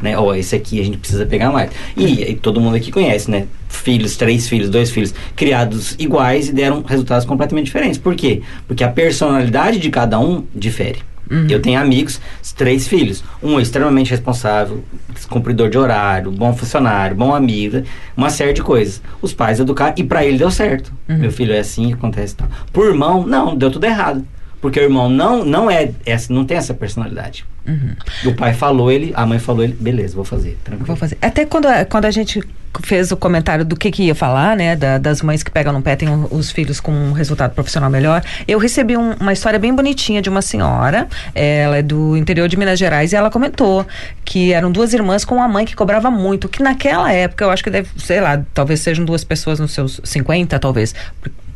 né? 0.00 0.16
Ó, 0.16 0.26
oh, 0.26 0.34
esse 0.34 0.54
aqui 0.54 0.80
a 0.80 0.84
gente 0.84 0.98
precisa 0.98 1.26
pegar 1.26 1.50
mais. 1.50 1.70
E, 1.96 2.22
e, 2.22 2.34
todo 2.36 2.60
mundo 2.60 2.76
aqui 2.76 2.90
conhece, 2.90 3.30
né? 3.30 3.46
Filhos, 3.68 4.16
três 4.16 4.48
filhos, 4.48 4.70
dois 4.70 4.90
filhos, 4.90 5.14
criados 5.36 5.94
iguais 5.98 6.48
e 6.48 6.52
deram 6.52 6.82
resultados 6.82 7.24
completamente 7.24 7.66
diferentes. 7.66 7.98
Por 7.98 8.14
quê? 8.14 8.42
Porque 8.66 8.84
a 8.84 8.88
personalidade 8.88 9.78
de 9.78 9.90
cada 9.90 10.18
um 10.18 10.44
difere. 10.54 11.00
Uhum. 11.30 11.46
Eu 11.48 11.60
tenho 11.60 11.78
amigos, 11.78 12.20
três 12.56 12.88
filhos. 12.88 13.22
Um 13.42 13.58
é 13.58 13.62
extremamente 13.62 14.10
responsável, 14.10 14.82
cumpridor 15.28 15.68
de 15.68 15.76
horário, 15.76 16.30
bom 16.30 16.54
funcionário, 16.54 17.14
bom 17.14 17.34
amigo, 17.34 17.82
uma 18.16 18.30
série 18.30 18.52
de 18.52 18.62
coisas. 18.62 19.02
Os 19.20 19.34
pais 19.34 19.60
educaram 19.60 19.94
e 19.96 20.04
para 20.04 20.24
ele 20.24 20.38
deu 20.38 20.50
certo. 20.50 20.92
Uhum. 21.08 21.18
Meu 21.18 21.30
filho 21.30 21.52
é 21.52 21.58
assim, 21.58 21.92
acontece 21.92 22.36
tal. 22.36 22.48
Por 22.72 22.86
irmão, 22.86 23.26
não, 23.26 23.54
deu 23.54 23.70
tudo 23.70 23.84
errado. 23.84 24.24
Porque 24.60 24.80
o 24.80 24.82
irmão 24.82 25.08
não, 25.08 25.44
não 25.44 25.70
é 25.70 25.92
essa, 26.04 26.32
não 26.32 26.44
tem 26.44 26.56
essa 26.56 26.74
personalidade. 26.74 27.44
Uhum. 27.66 27.94
O 28.30 28.34
pai 28.34 28.54
falou, 28.54 28.90
ele, 28.90 29.12
a 29.14 29.26
mãe 29.26 29.38
falou, 29.38 29.62
ele, 29.62 29.76
beleza, 29.78 30.16
vou 30.16 30.24
fazer, 30.24 30.58
tranquilo. 30.64 30.86
Vou 30.86 30.96
fazer. 30.96 31.18
Até 31.20 31.44
quando 31.44 31.66
a, 31.66 31.84
quando 31.84 32.06
a 32.06 32.10
gente 32.10 32.42
fez 32.82 33.10
o 33.10 33.16
comentário 33.16 33.64
do 33.64 33.76
que, 33.76 33.90
que 33.90 34.04
ia 34.04 34.14
falar, 34.14 34.56
né, 34.56 34.76
da, 34.76 34.98
das 34.98 35.22
mães 35.22 35.42
que 35.42 35.50
pegam 35.50 35.72
no 35.72 35.82
pé, 35.82 35.96
têm 35.96 36.08
os 36.30 36.50
filhos 36.50 36.80
com 36.80 36.92
um 36.92 37.12
resultado 37.12 37.54
profissional 37.54 37.90
melhor, 37.90 38.22
eu 38.46 38.58
recebi 38.58 38.96
um, 38.96 39.12
uma 39.14 39.32
história 39.32 39.58
bem 39.58 39.74
bonitinha 39.74 40.22
de 40.22 40.28
uma 40.28 40.42
senhora, 40.42 41.08
ela 41.34 41.78
é 41.78 41.82
do 41.82 42.16
interior 42.16 42.48
de 42.48 42.56
Minas 42.56 42.78
Gerais, 42.78 43.12
e 43.12 43.16
ela 43.16 43.30
comentou 43.30 43.86
que 44.24 44.52
eram 44.52 44.70
duas 44.70 44.92
irmãs 44.92 45.24
com 45.24 45.36
uma 45.36 45.48
mãe 45.48 45.64
que 45.64 45.74
cobrava 45.74 46.10
muito, 46.10 46.48
que 46.48 46.62
naquela 46.62 47.12
época, 47.12 47.44
eu 47.44 47.50
acho 47.50 47.62
que 47.62 47.70
deve, 47.70 47.88
sei 47.96 48.20
lá, 48.20 48.42
talvez 48.54 48.80
sejam 48.80 49.04
duas 49.04 49.24
pessoas 49.24 49.58
nos 49.58 49.72
seus 49.72 50.00
50, 50.04 50.58
talvez, 50.58 50.94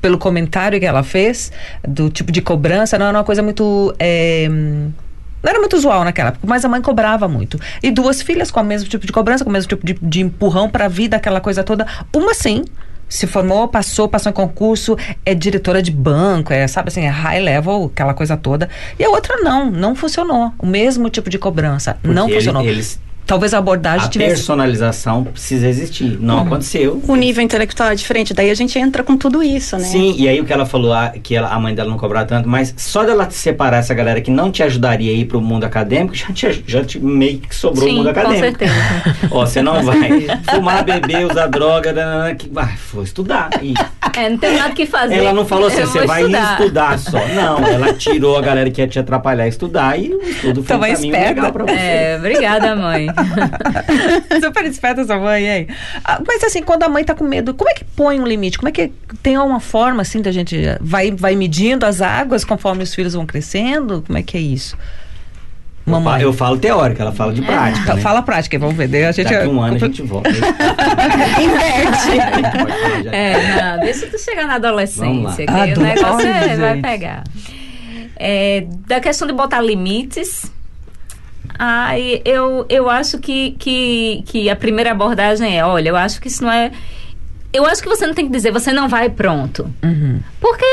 pelo 0.02 0.18
comentário 0.18 0.78
que 0.80 0.84
ela 0.84 1.02
fez, 1.02 1.52
do 1.86 2.10
tipo 2.10 2.32
de 2.32 2.42
cobrança, 2.42 2.98
não 2.98 3.06
era 3.06 3.16
uma 3.16 3.24
coisa 3.24 3.42
muito... 3.42 3.94
É, 3.98 4.48
não 4.48 5.50
era 5.50 5.58
muito 5.58 5.76
usual 5.76 6.04
naquela 6.04 6.28
época, 6.28 6.46
mas 6.46 6.64
a 6.64 6.68
mãe 6.68 6.80
cobrava 6.80 7.26
muito. 7.26 7.58
E 7.82 7.90
duas 7.90 8.22
filhas 8.22 8.50
com 8.50 8.60
o 8.60 8.64
mesmo 8.64 8.88
tipo 8.88 9.04
de 9.06 9.12
cobrança, 9.12 9.42
com 9.42 9.50
o 9.50 9.52
mesmo 9.52 9.68
tipo 9.68 9.84
de, 9.84 9.94
de 10.00 10.20
empurrão 10.20 10.68
para 10.68 10.84
a 10.84 10.88
vida, 10.88 11.16
aquela 11.16 11.40
coisa 11.40 11.64
toda. 11.64 11.84
Uma 12.14 12.32
sim, 12.32 12.64
se 13.08 13.26
formou, 13.26 13.66
passou, 13.66 14.08
passou 14.08 14.30
em 14.30 14.32
concurso, 14.32 14.96
é 15.26 15.34
diretora 15.34 15.82
de 15.82 15.90
banco, 15.90 16.52
é, 16.52 16.66
sabe 16.68 16.88
assim, 16.88 17.02
é 17.02 17.08
high 17.08 17.40
level, 17.40 17.90
aquela 17.92 18.14
coisa 18.14 18.36
toda. 18.36 18.68
E 18.98 19.04
a 19.04 19.10
outra 19.10 19.36
não, 19.38 19.70
não 19.70 19.94
funcionou. 19.96 20.52
O 20.58 20.66
mesmo 20.66 21.10
tipo 21.10 21.28
de 21.28 21.38
cobrança, 21.38 21.94
Porque 21.94 22.14
não 22.14 22.28
funcionou. 22.28 22.62
Eles 22.62 23.00
talvez 23.32 23.54
a 23.54 23.58
abordagem 23.58 24.06
a 24.06 24.10
tivesse... 24.10 24.34
personalização 24.34 25.24
precisa 25.24 25.66
existir. 25.66 26.18
Não 26.20 26.36
uhum. 26.36 26.42
aconteceu. 26.42 27.02
O 27.08 27.16
nível 27.16 27.42
intelectual 27.42 27.88
é 27.90 27.94
diferente. 27.94 28.34
Daí 28.34 28.50
a 28.50 28.54
gente 28.54 28.78
entra 28.78 29.02
com 29.02 29.16
tudo 29.16 29.42
isso, 29.42 29.78
né? 29.78 29.84
Sim, 29.84 30.14
e 30.18 30.28
aí 30.28 30.38
o 30.38 30.44
que 30.44 30.52
ela 30.52 30.66
falou, 30.66 30.94
que 31.22 31.34
ela, 31.34 31.48
a 31.48 31.58
mãe 31.58 31.74
dela 31.74 31.88
não 31.88 31.96
cobrava 31.96 32.26
tanto, 32.26 32.46
mas 32.46 32.74
só 32.76 33.04
dela 33.04 33.30
separar 33.30 33.78
essa 33.78 33.94
galera 33.94 34.20
que 34.20 34.30
não 34.30 34.50
te 34.50 34.62
ajudaria 34.62 35.10
a 35.10 35.14
ir 35.14 35.24
pro 35.24 35.40
mundo 35.40 35.64
acadêmico, 35.64 36.14
já 36.14 36.26
te, 36.26 36.62
já 36.66 36.84
te 36.84 37.00
meio 37.00 37.38
que 37.38 37.54
sobrou 37.54 37.88
Sim, 37.88 37.94
o 37.94 37.96
mundo 37.98 38.10
acadêmico. 38.10 38.38
com 38.38 38.44
certeza. 38.44 38.74
Ó, 39.32 39.46
você 39.46 39.62
não 39.62 39.82
vai 39.82 40.26
fumar, 40.54 40.84
beber, 40.84 41.24
usar 41.24 41.46
droga, 41.46 41.94
que 42.38 42.50
vai, 42.50 42.74
vou 42.92 43.02
estudar. 43.02 43.48
E... 43.62 43.72
É, 44.14 44.28
não 44.28 44.36
tem 44.36 44.58
nada 44.58 44.74
que 44.74 44.84
fazer. 44.84 45.14
Ela 45.14 45.32
não 45.32 45.46
falou 45.46 45.68
assim, 45.68 45.86
você 45.86 46.06
vai 46.06 46.20
estudar. 46.20 46.60
estudar 46.60 46.98
só. 46.98 47.18
Não, 47.28 47.66
ela 47.66 47.94
tirou 47.94 48.36
a 48.36 48.42
galera 48.42 48.70
que 48.70 48.82
ia 48.82 48.86
te 48.86 48.98
atrapalhar 48.98 49.44
a 49.44 49.48
estudar 49.48 49.98
e 49.98 50.12
o 50.12 50.20
estudo 50.20 50.62
foi 50.62 50.76
um 50.76 50.80
caminho 50.80 50.94
esperta. 50.96 51.28
legal 51.28 51.52
pra 51.52 51.64
você. 51.64 51.80
É, 51.80 52.16
obrigada, 52.18 52.76
mãe. 52.76 53.06
Super 54.42 54.64
esperta 54.64 55.02
essa 55.02 55.18
mãe, 55.18 55.48
hein? 55.48 55.68
Ah, 56.04 56.20
mas 56.26 56.42
assim, 56.44 56.62
quando 56.62 56.82
a 56.82 56.88
mãe 56.88 57.04
tá 57.04 57.14
com 57.14 57.24
medo, 57.24 57.54
como 57.54 57.70
é 57.70 57.74
que 57.74 57.84
põe 57.84 58.20
um 58.20 58.26
limite? 58.26 58.58
Como 58.58 58.68
é 58.68 58.72
que 58.72 58.92
tem 59.22 59.38
uma 59.38 59.60
forma 59.60 60.02
assim 60.02 60.20
da 60.20 60.32
gente 60.32 60.56
vai, 60.80 61.10
vai 61.10 61.34
medindo 61.34 61.86
as 61.86 62.00
águas 62.00 62.44
conforme 62.44 62.82
os 62.82 62.94
filhos 62.94 63.14
vão 63.14 63.26
crescendo? 63.26 64.02
Como 64.06 64.18
é 64.18 64.22
que 64.22 64.36
é 64.36 64.40
isso? 64.40 64.76
Mamãe. 65.84 66.22
Eu 66.22 66.32
falo 66.32 66.56
teórica, 66.58 67.02
ela 67.02 67.12
fala 67.12 67.32
de 67.32 67.42
prática. 67.42 67.92
É. 67.92 67.94
Né? 67.96 68.00
Fala 68.00 68.22
prática, 68.22 68.58
vamos 68.58 68.76
ver. 68.76 69.04
A 69.04 69.12
gente 69.12 69.32
Daqui 69.32 69.48
um 69.48 69.60
ano 69.60 69.76
a 69.76 69.78
gente 69.78 70.02
volta. 70.02 70.30
Inverte. 71.42 72.18
é, 73.10 73.76
não, 73.76 73.80
deixa 73.80 74.06
tu 74.06 74.18
chegar 74.18 74.46
na 74.46 74.54
adolescência, 74.54 75.44
que 75.44 75.52
ah, 75.52 75.74
o 75.76 75.80
negócio 75.80 76.26
é, 76.26 76.56
vai 76.56 76.80
pegar. 76.80 77.24
É, 78.16 78.64
da 78.86 79.00
questão 79.00 79.26
de 79.26 79.34
botar 79.34 79.60
limites. 79.60 80.52
Ai, 81.64 82.20
eu, 82.24 82.66
eu 82.68 82.90
acho 82.90 83.20
que, 83.20 83.52
que, 83.52 84.24
que 84.26 84.50
a 84.50 84.56
primeira 84.56 84.90
abordagem 84.90 85.56
é, 85.56 85.64
olha, 85.64 85.90
eu 85.90 85.96
acho 85.96 86.20
que 86.20 86.26
isso 86.26 86.42
não 86.42 86.50
é. 86.50 86.72
Eu 87.52 87.64
acho 87.64 87.80
que 87.80 87.88
você 87.88 88.04
não 88.04 88.14
tem 88.14 88.26
que 88.26 88.32
dizer, 88.32 88.50
você 88.50 88.72
não 88.72 88.88
vai 88.88 89.08
pronto. 89.08 89.72
Uhum. 89.80 90.20
Porque 90.40 90.66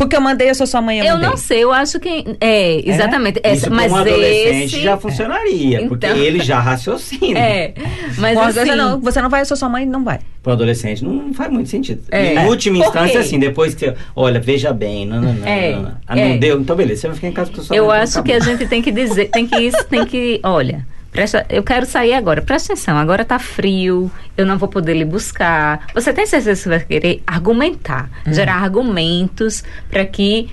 Porque 0.00 0.16
eu 0.16 0.20
mandei, 0.22 0.48
eu 0.48 0.54
sou 0.54 0.66
sua 0.66 0.80
mãe, 0.80 0.98
eu, 1.00 1.04
eu 1.04 1.12
mandei. 1.16 1.28
não 1.28 1.36
sei, 1.36 1.62
eu 1.62 1.70
acho 1.70 2.00
que. 2.00 2.24
É, 2.40 2.88
exatamente. 2.88 3.38
Essa, 3.42 3.66
Isso 3.66 3.70
mas 3.70 3.92
para 3.92 3.98
um 3.98 4.00
adolescente 4.00 4.64
esse, 4.76 4.80
já 4.80 4.96
funcionaria, 4.96 5.86
porque 5.88 6.06
Então. 6.06 6.16
ele 6.18 6.40
já 6.40 6.58
raciocina. 6.58 7.38
É, 7.50 7.74
mas 8.16 8.34
Com 8.34 8.44
assim, 8.44 8.60
você 8.60 8.74
não, 8.74 8.98
você 8.98 9.20
não 9.20 9.28
vai, 9.28 9.42
eu 9.42 9.44
sou 9.44 9.58
sua 9.58 9.68
mãe, 9.68 9.84
não 9.84 10.02
vai. 10.02 10.20
Para 10.42 10.50
o 10.50 10.52
adolescente 10.54 11.04
não 11.04 11.34
faz 11.34 11.52
muito 11.52 11.68
sentido. 11.68 12.02
É. 12.10 12.32
Em 12.34 12.46
última 12.46 12.78
instância, 12.78 13.20
assim, 13.20 13.38
depois 13.38 13.74
que 13.74 13.84
você, 13.90 13.94
olha, 14.16 14.40
veja 14.40 14.72
bem, 14.72 15.04
não, 15.04 15.20
não, 15.20 15.34
não, 15.34 15.46
É, 15.46 15.72
não, 15.74 15.82
não. 15.82 15.92
Ah, 16.08 16.16
não 16.16 16.22
é. 16.22 16.38
deu, 16.38 16.58
então 16.60 16.74
beleza, 16.74 17.02
você 17.02 17.06
vai 17.08 17.16
ficar 17.16 17.28
em 17.28 17.32
casa 17.32 17.52
com 17.52 17.60
a 17.60 17.64
sua 17.64 17.76
Eu 17.76 17.86
mãe, 17.86 17.96
então 17.96 18.02
acho 18.04 18.22
que 18.22 18.32
a 18.32 18.40
gente 18.40 18.66
tem 18.66 18.80
que 18.80 18.90
dizer, 18.90 19.26
tem 19.30 19.46
que 19.46 19.56
isso, 19.60 19.84
tem 19.84 20.06
que, 20.06 20.40
olha, 20.42 20.86
presta, 21.12 21.44
eu 21.48 21.62
quero 21.62 21.86
sair 21.86 22.14
agora, 22.14 22.42
presta 22.42 22.72
atenção, 22.72 22.96
agora 22.96 23.24
tá 23.24 23.38
frio, 23.38 24.10
eu 24.36 24.46
não 24.46 24.56
vou 24.58 24.68
poder 24.68 24.94
lhe 24.94 25.04
buscar. 25.04 25.86
Você 25.94 26.12
tem 26.12 26.26
certeza 26.26 26.62
que 26.62 26.68
vai 26.68 26.80
querer 26.80 27.22
argumentar, 27.26 28.08
gerar 28.26 28.56
argumentos 28.56 29.62
para 29.90 30.04
que 30.04 30.48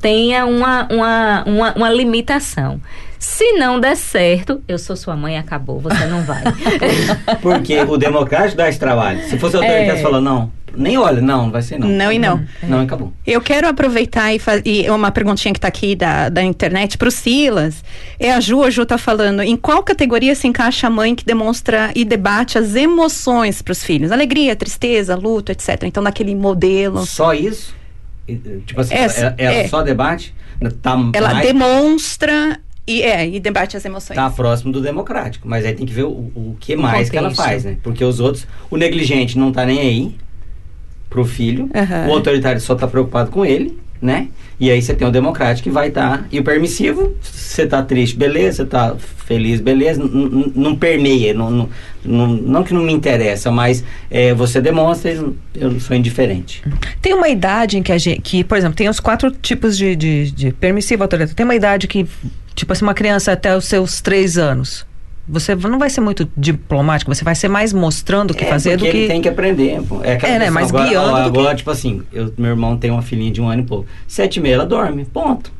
tenha 0.00 0.44
uma, 0.46 0.86
uma, 0.90 1.44
uma, 1.46 1.72
uma 1.74 1.90
limitação. 1.90 2.80
Se 3.18 3.52
não 3.52 3.78
der 3.78 3.96
certo, 3.96 4.62
eu 4.66 4.78
sou 4.78 4.96
sua 4.96 5.14
mãe, 5.14 5.36
acabou, 5.36 5.78
você 5.78 6.06
não 6.06 6.22
vai. 6.22 6.42
Porque 7.42 7.78
o 7.80 7.98
democrático 7.98 8.56
dá 8.56 8.68
esse 8.68 8.78
trabalho. 8.78 9.20
Se 9.28 9.38
fosse 9.38 9.56
autoritário, 9.56 9.90
É. 9.90 9.96
você 9.96 10.02
fala, 10.02 10.20
não, 10.22 10.50
nem 10.76 10.96
olha, 10.98 11.20
não, 11.20 11.44
não 11.44 11.50
vai 11.50 11.62
ser 11.62 11.78
não. 11.78 11.88
Não 11.88 12.12
e 12.12 12.18
não. 12.18 12.44
Não, 12.62 12.80
acabou. 12.80 13.12
Eu 13.26 13.40
quero 13.40 13.66
aproveitar 13.68 14.32
e 14.34 14.38
fazer 14.38 14.90
uma 14.90 15.10
perguntinha 15.10 15.52
que 15.52 15.58
está 15.58 15.68
aqui 15.68 15.94
da, 15.94 16.28
da 16.28 16.42
internet 16.42 16.96
para 16.98 17.08
o 17.08 17.10
Silas. 17.10 17.82
É 18.18 18.32
a 18.32 18.40
Ju, 18.40 18.62
a 18.62 18.70
Ju 18.70 18.82
está 18.82 18.96
falando, 18.98 19.42
em 19.42 19.56
qual 19.56 19.82
categoria 19.82 20.34
se 20.34 20.46
encaixa 20.46 20.86
a 20.86 20.90
mãe 20.90 21.14
que 21.14 21.24
demonstra 21.24 21.90
e 21.94 22.04
debate 22.04 22.58
as 22.58 22.74
emoções 22.74 23.62
para 23.62 23.72
os 23.72 23.82
filhos? 23.82 24.12
Alegria, 24.12 24.54
tristeza, 24.56 25.14
luto, 25.16 25.52
etc. 25.52 25.82
Então, 25.84 26.02
naquele 26.02 26.34
modelo. 26.34 27.04
Só 27.06 27.32
isso? 27.34 27.74
Tipo 28.66 28.80
assim, 28.80 28.94
Essa- 28.94 29.20
ela, 29.20 29.34
ela 29.38 29.54
é. 29.56 29.68
só 29.68 29.82
debate? 29.82 30.34
Tá 30.82 30.92
Ela 31.14 31.32
mais- 31.34 31.46
demonstra 31.46 32.60
e, 32.86 33.02
é, 33.02 33.26
e 33.28 33.40
debate 33.40 33.76
as 33.76 33.84
emoções. 33.84 34.14
tá 34.16 34.28
próximo 34.30 34.70
do 34.72 34.80
democrático. 34.80 35.48
Mas 35.48 35.64
aí 35.64 35.74
tem 35.74 35.86
que 35.86 35.92
ver 35.92 36.04
o, 36.04 36.08
o 36.34 36.56
que 36.60 36.76
mais 36.76 37.08
que 37.08 37.16
ela 37.16 37.30
faz, 37.34 37.64
né? 37.64 37.76
Porque 37.82 38.04
os 38.04 38.20
outros, 38.20 38.46
o 38.70 38.76
negligente 38.76 39.38
não 39.38 39.50
tá 39.52 39.64
nem 39.64 39.80
aí 39.80 40.14
pro 41.10 41.24
filho, 41.24 41.68
Aham. 41.74 42.06
o 42.08 42.12
autoritário 42.12 42.60
só 42.60 42.74
tá 42.74 42.86
preocupado 42.86 43.30
com 43.30 43.44
ele, 43.44 43.76
né? 44.00 44.28
E 44.58 44.70
aí 44.70 44.80
você 44.80 44.94
tem 44.94 45.06
o 45.08 45.10
democrático 45.10 45.64
que 45.68 45.70
vai 45.74 45.88
estar. 45.88 46.24
e 46.30 46.38
o 46.38 46.44
permissivo, 46.44 47.14
você 47.20 47.66
tá 47.66 47.82
triste, 47.82 48.16
beleza, 48.16 48.58
você 48.58 48.64
tá 48.66 48.94
feliz, 49.26 49.60
beleza, 49.60 50.02
n- 50.02 50.52
não 50.54 50.76
permeia, 50.76 51.32
não, 51.34 51.68
não, 52.04 52.26
não, 52.28 52.62
que 52.62 52.72
não 52.74 52.82
me 52.82 52.92
interessa, 52.92 53.50
mas 53.50 53.82
é, 54.10 54.32
você 54.34 54.60
demonstra, 54.60 55.10
eu, 55.10 55.34
eu 55.54 55.80
sou 55.80 55.96
indiferente. 55.96 56.62
Tem 57.02 57.12
uma 57.14 57.28
idade 57.28 57.76
em 57.78 57.82
que 57.82 57.90
a 57.92 57.98
gente, 57.98 58.20
que, 58.22 58.44
por 58.44 58.56
exemplo, 58.56 58.76
tem 58.76 58.88
os 58.88 59.00
quatro 59.00 59.30
tipos 59.30 59.76
de, 59.76 59.96
de, 59.96 60.30
de 60.30 60.52
permissivo 60.52 61.02
autoritário. 61.02 61.34
Tem 61.34 61.44
uma 61.44 61.54
idade 61.54 61.86
que, 61.88 62.06
tipo 62.54 62.72
assim, 62.72 62.84
uma 62.84 62.94
criança 62.94 63.32
até 63.32 63.56
os 63.56 63.64
seus 63.64 64.00
três 64.00 64.36
anos. 64.38 64.86
Você 65.28 65.54
não 65.54 65.78
vai 65.78 65.88
ser 65.90 66.00
muito 66.00 66.28
diplomático, 66.36 67.14
você 67.14 67.22
vai 67.22 67.34
ser 67.36 67.48
mais 67.48 67.72
mostrando 67.72 68.32
o 68.32 68.34
que 68.34 68.44
É, 68.44 68.48
fazer 68.48 68.76
do 68.76 68.84
que. 68.84 68.88
ele 68.90 69.06
tem 69.06 69.22
que 69.22 69.28
aprender. 69.28 69.80
Pô. 69.88 70.00
É, 70.02 70.18
É, 70.22 70.38
né, 70.38 70.50
mas 70.50 70.68
agora, 70.70 70.88
guiando 70.88 71.08
ó, 71.08 71.22
do 71.24 71.32
que- 71.32 71.38
agora, 71.38 71.54
tipo 71.54 71.70
assim, 71.70 72.02
eu, 72.12 72.32
meu 72.36 72.50
irmão 72.50 72.76
tem 72.76 72.90
uma 72.90 73.02
filhinha 73.02 73.30
de 73.30 73.40
um 73.40 73.48
ano 73.48 73.62
e 73.62 73.64
pouco. 73.66 73.86
Sete 74.08 74.36
e 74.38 74.40
meia 74.40 74.54
ela 74.54 74.66
dorme, 74.66 75.04
ponto. 75.04 75.52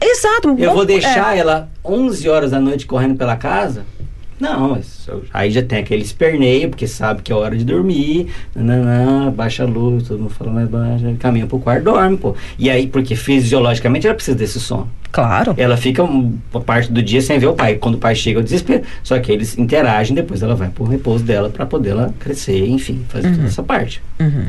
Exato. 0.00 0.48
Eu 0.58 0.70
bom- 0.70 0.74
vou 0.76 0.84
deixar 0.86 1.36
é. 1.36 1.38
ela 1.38 1.68
11 1.84 2.28
horas 2.28 2.50
da 2.52 2.58
noite 2.60 2.86
correndo 2.86 3.16
pela 3.16 3.36
casa? 3.36 3.84
Não, 4.42 4.78
aí 5.32 5.50
já 5.52 5.62
tem 5.62 5.78
aquele 5.78 6.02
esperneio, 6.02 6.68
porque 6.68 6.86
sabe 6.88 7.22
que 7.22 7.30
é 7.30 7.34
hora 7.34 7.56
de 7.56 7.64
dormir, 7.64 8.26
nananã, 8.54 9.30
baixa 9.30 9.62
a 9.62 9.66
luz, 9.66 10.08
todo 10.08 10.18
mundo 10.18 10.30
fala 10.30 10.50
mais 10.50 10.68
baixo, 10.68 11.04
caminha 11.20 11.46
pro 11.46 11.60
quarto, 11.60 11.84
dorme, 11.84 12.16
pô. 12.16 12.34
E 12.58 12.68
aí, 12.68 12.86
porque 12.88 13.14
fisiologicamente 13.14 14.06
ela 14.06 14.14
precisa 14.16 14.36
desse 14.36 14.58
sono. 14.58 14.88
Claro. 15.12 15.54
Ela 15.56 15.76
fica 15.76 16.02
um- 16.02 16.38
uma 16.52 16.60
parte 16.60 16.90
do 16.90 17.02
dia 17.02 17.20
sem 17.20 17.38
ver 17.38 17.46
o 17.46 17.52
pai. 17.54 17.74
Quando 17.76 17.96
o 17.96 17.98
pai 17.98 18.14
chega, 18.14 18.40
o 18.40 18.42
desespero. 18.42 18.82
Só 19.04 19.18
que 19.20 19.30
eles 19.30 19.56
interagem, 19.58 20.14
depois 20.14 20.42
ela 20.42 20.54
vai 20.54 20.70
pro 20.70 20.84
repouso 20.84 21.22
dela 21.22 21.50
para 21.50 21.66
poder 21.66 21.90
ela 21.90 22.14
crescer, 22.18 22.66
enfim, 22.66 23.02
fazer 23.08 23.30
toda 23.30 23.46
essa 23.46 23.62
parte. 23.62 24.02
Uhum. 24.18 24.46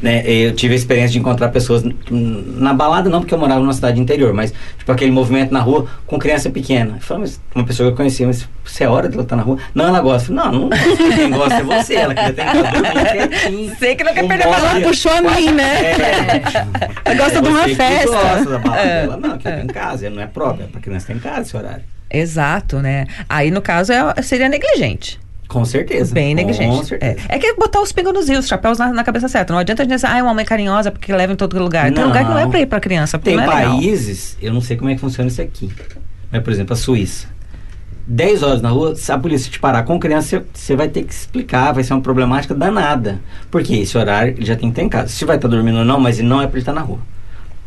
Né, 0.00 0.22
eu 0.24 0.54
tive 0.54 0.74
a 0.74 0.76
experiência 0.76 1.10
de 1.10 1.18
encontrar 1.18 1.48
pessoas 1.48 1.82
na 2.08 2.72
balada, 2.72 3.10
não 3.10 3.20
porque 3.20 3.34
eu 3.34 3.38
morava 3.38 3.58
numa 3.60 3.72
cidade 3.72 4.00
interior, 4.00 4.32
mas 4.32 4.54
tipo 4.78 4.92
aquele 4.92 5.10
movimento 5.10 5.52
na 5.52 5.58
rua 5.60 5.88
com 6.06 6.16
criança 6.20 6.48
pequena. 6.50 6.94
Eu 6.96 7.00
falei, 7.00 7.22
mas 7.22 7.40
uma 7.52 7.64
pessoa 7.64 7.88
que 7.88 7.94
eu 7.94 7.96
conhecia, 7.96 8.24
mas 8.24 8.48
se 8.64 8.84
é 8.84 8.88
hora 8.88 9.08
dela 9.08 9.22
estar 9.24 9.34
na 9.34 9.42
rua? 9.42 9.58
Não, 9.74 9.86
ela 9.88 10.00
gosta. 10.00 10.32
Falei, 10.32 10.52
não, 10.52 10.68
não. 10.68 10.70
Quem 11.16 11.30
gosta 11.30 11.54
é 11.54 11.62
você. 11.64 11.94
Ela 11.96 12.14
queria 12.14 12.32
ter 12.32 13.28
que. 13.28 13.74
Sei 13.80 13.96
que 13.96 14.04
não 14.04 14.14
quer 14.14 14.28
perder 14.28 14.44
a 14.46 14.52
bola. 14.56 14.70
Ela 14.70 14.80
puxou 14.82 15.10
a 15.10 15.20
mim, 15.20 15.50
né? 15.50 15.92
É. 15.92 16.42
Ela 17.04 17.14
gosta 17.16 17.42
de 17.42 17.48
uma 17.48 17.62
Você 17.64 17.74
festa. 17.74 18.06
gosta 18.12 18.50
da 18.50 18.58
balada 18.58 18.82
É. 18.82 19.00
dela. 19.02 19.16
Não, 19.16 19.36
que 19.38 19.48
eu 19.48 19.52
tô 19.52 19.58
em 19.58 19.66
casa, 19.66 20.06
ele 20.06 20.14
não 20.14 20.22
é 20.22 20.26
próprio, 20.28 20.64
é 20.64 20.68
pra 20.68 20.80
criança 20.80 21.12
estar 21.12 21.14
em 21.14 21.32
casa 21.32 21.42
esse 21.42 21.56
horário. 21.56 21.82
Exato, 22.08 22.78
né? 22.78 23.06
Aí, 23.28 23.50
no 23.50 23.60
caso, 23.60 23.92
é, 23.92 24.22
seria 24.22 24.48
negligente. 24.48 25.18
Com 25.48 25.64
certeza. 25.64 26.12
Bem 26.14 26.34
negligente. 26.34 26.94
É. 27.00 27.16
é 27.26 27.38
que 27.38 27.54
botar 27.54 27.80
os 27.80 27.90
pingos 27.90 28.12
nos 28.12 28.28
rios, 28.28 28.40
os 28.40 28.48
chapéus 28.48 28.78
na, 28.78 28.92
na 28.92 29.02
cabeça 29.02 29.28
certa. 29.28 29.52
Não 29.52 29.58
adianta 29.58 29.82
a 29.82 29.84
gente 29.84 29.94
dizer, 29.94 30.06
ah, 30.06 30.18
é 30.18 30.22
uma 30.22 30.34
mãe 30.34 30.44
carinhosa 30.44 30.90
porque 30.90 31.10
leva 31.12 31.32
em 31.32 31.36
todo 31.36 31.58
lugar. 31.58 31.84
Tem 31.90 31.94
Não. 31.94 32.08
lugar 32.08 32.24
que 32.24 32.30
não 32.30 32.38
é 32.38 32.46
pra 32.46 32.60
ir 32.60 32.66
pra 32.66 32.78
criança. 32.78 33.18
Tem 33.18 33.40
é 33.40 33.46
países, 33.46 34.36
eu 34.42 34.52
não 34.52 34.60
sei 34.60 34.76
como 34.76 34.90
é 34.90 34.94
que 34.94 35.00
funciona 35.00 35.28
isso 35.28 35.40
aqui. 35.40 35.70
Mas, 36.30 36.42
por 36.42 36.52
exemplo, 36.52 36.74
a 36.74 36.76
Suíça. 36.76 37.26
10 38.06 38.42
horas 38.42 38.62
na 38.62 38.68
rua, 38.70 38.94
se 38.94 39.10
a 39.10 39.18
polícia 39.18 39.50
te 39.50 39.58
parar 39.58 39.82
com 39.82 39.98
criança, 39.98 40.28
você- 40.40 40.44
você 40.52 40.76
vai 40.76 40.88
ter 40.88 41.02
que 41.02 41.12
explicar, 41.12 41.72
vai 41.72 41.82
ser 41.84 41.92
uma 41.94 42.00
problemática 42.02 42.54
danada. 42.54 43.18
Porque 43.50 43.74
esse 43.74 43.96
horário 43.96 44.34
ele 44.36 44.44
já 44.46 44.54
tem 44.54 44.68
que 44.70 44.72
estar 44.72 44.82
em 44.82 44.88
casa. 44.88 45.08
Se 45.08 45.24
vai 45.24 45.36
estar 45.36 45.48
dormindo 45.48 45.78
ou 45.78 45.84
não, 45.84 45.98
mas 46.00 46.18
ele 46.18 46.28
não 46.28 46.40
é 46.40 46.46
pra 46.46 46.54
ele 46.56 46.60
estar 46.60 46.72
na 46.74 46.80
rua. 46.82 46.98